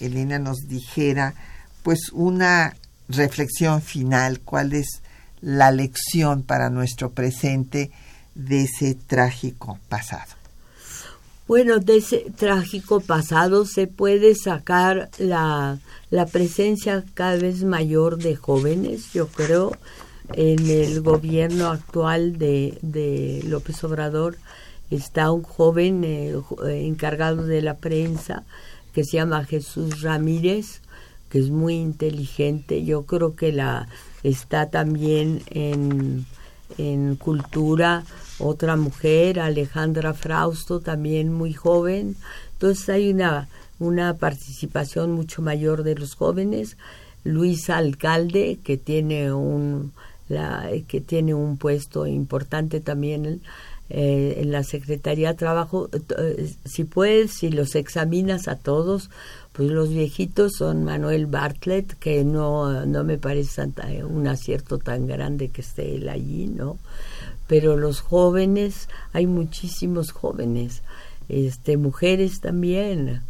[0.00, 1.34] Elena nos dijera
[1.82, 2.76] pues una
[3.08, 5.02] reflexión final, cuál es
[5.40, 7.90] la lección para nuestro presente
[8.38, 10.32] de ese trágico pasado?
[11.46, 15.78] Bueno, de ese trágico pasado se puede sacar la,
[16.10, 19.72] la presencia cada vez mayor de jóvenes, yo creo,
[20.34, 24.36] en el gobierno actual de, de López Obrador
[24.90, 26.34] está un joven eh,
[26.66, 28.44] encargado de la prensa
[28.92, 30.80] que se llama Jesús Ramírez,
[31.30, 32.84] que es muy inteligente.
[32.84, 33.88] Yo creo que la
[34.22, 36.26] está también en,
[36.76, 38.04] en cultura
[38.38, 42.16] otra mujer, Alejandra Frausto, también muy joven.
[42.52, 46.76] Entonces hay una, una participación mucho mayor de los jóvenes.
[47.24, 49.92] Luis Alcalde, que tiene un,
[50.28, 53.42] la, que tiene un puesto importante también
[53.90, 55.88] eh, en la Secretaría de Trabajo.
[56.18, 59.10] Eh, si puedes, si los examinas a todos,
[59.52, 63.62] pues los viejitos son Manuel Bartlett, que no, no me parece
[64.08, 66.76] un acierto tan grande que esté él allí, ¿no?
[67.48, 70.82] Pero los jóvenes, hay muchísimos jóvenes,
[71.28, 73.22] este, mujeres también,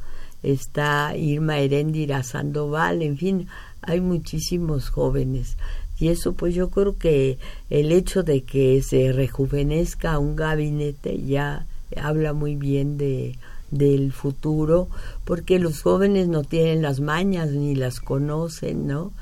[0.43, 3.49] está Irma Heréndira Sandoval, en fin,
[3.81, 5.57] hay muchísimos jóvenes.
[5.99, 7.39] Y eso pues yo creo que
[7.71, 11.67] el hecho de que se rejuvenezca un gabinete ya
[11.97, 13.37] habla muy bien de
[13.71, 14.89] del futuro,
[15.25, 19.13] porque los jóvenes no tienen las mañas ni las conocen, ¿no?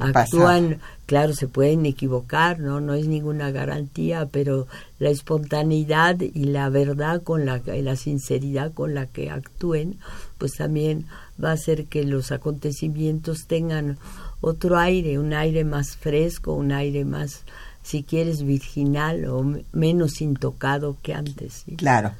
[0.00, 0.78] actúan,
[1.12, 2.80] claro, se pueden equivocar, ¿no?
[2.80, 4.66] No es ninguna garantía, pero
[4.98, 9.98] la espontaneidad y la verdad con la, la sinceridad con la que actúen,
[10.38, 11.04] pues también
[11.42, 13.98] va a hacer que los acontecimientos tengan
[14.40, 17.42] otro aire, un aire más fresco, un aire más,
[17.82, 21.64] si quieres, virginal o menos intocado que antes.
[21.76, 22.12] Claro.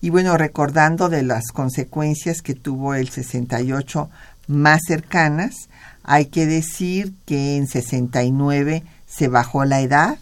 [0.00, 4.10] Y bueno, recordando de las consecuencias que tuvo el 68
[4.48, 5.68] más cercanas,
[6.02, 10.18] hay que decir que en 69 se bajó la edad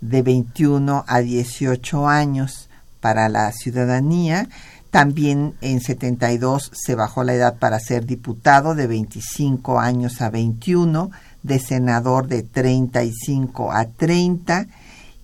[0.00, 2.68] de 21 a 18 años
[3.00, 4.48] para la ciudadanía.
[4.90, 11.10] También en 72 se bajó la edad para ser diputado de 25 años a 21,
[11.42, 14.66] de senador de 35 a 30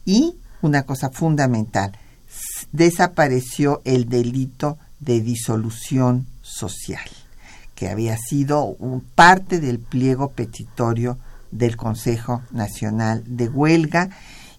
[0.04, 1.92] y una cosa fundamental,
[2.72, 7.08] desapareció el delito de disolución social,
[7.78, 8.76] que había sido
[9.14, 11.16] parte del pliego petitorio
[11.52, 14.10] del Consejo Nacional de Huelga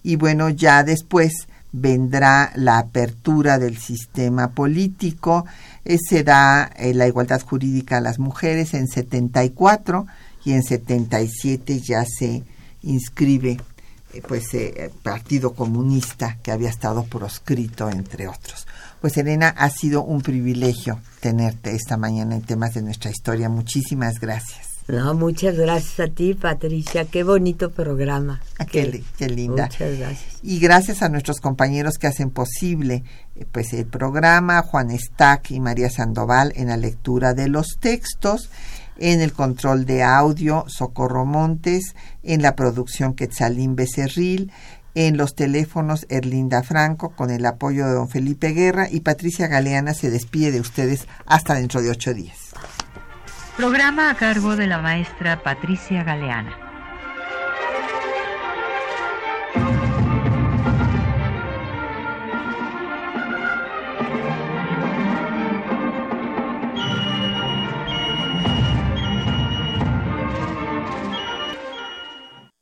[0.02, 5.44] y bueno, ya después vendrá la apertura del sistema político,
[5.84, 10.06] eh, se da eh, la igualdad jurídica a las mujeres en 74
[10.46, 12.42] y en 77 ya se
[12.84, 13.60] inscribe
[14.14, 18.66] eh, pues el Partido Comunista que había estado proscrito entre otros.
[19.00, 23.48] Pues Elena, ha sido un privilegio tenerte esta mañana en temas de nuestra historia.
[23.48, 24.70] Muchísimas gracias.
[24.90, 27.04] No, muchas gracias a ti, Patricia.
[27.04, 28.40] Qué bonito programa.
[28.58, 29.66] Ah, qué, linda.
[29.66, 30.38] Muchas gracias.
[30.42, 33.04] Y gracias a nuestros compañeros que hacen posible
[33.36, 38.50] eh, pues el programa, Juan Stack y María Sandoval en la lectura de los textos,
[38.98, 41.94] en el control de audio, Socorro Montes,
[42.24, 44.50] en la producción Quetzalín Becerril,
[44.94, 49.94] en los teléfonos Erlinda Franco con el apoyo de don Felipe Guerra y Patricia Galeana
[49.94, 52.50] se despide de ustedes hasta dentro de ocho días.
[53.56, 56.69] Programa a cargo de la maestra Patricia Galeana.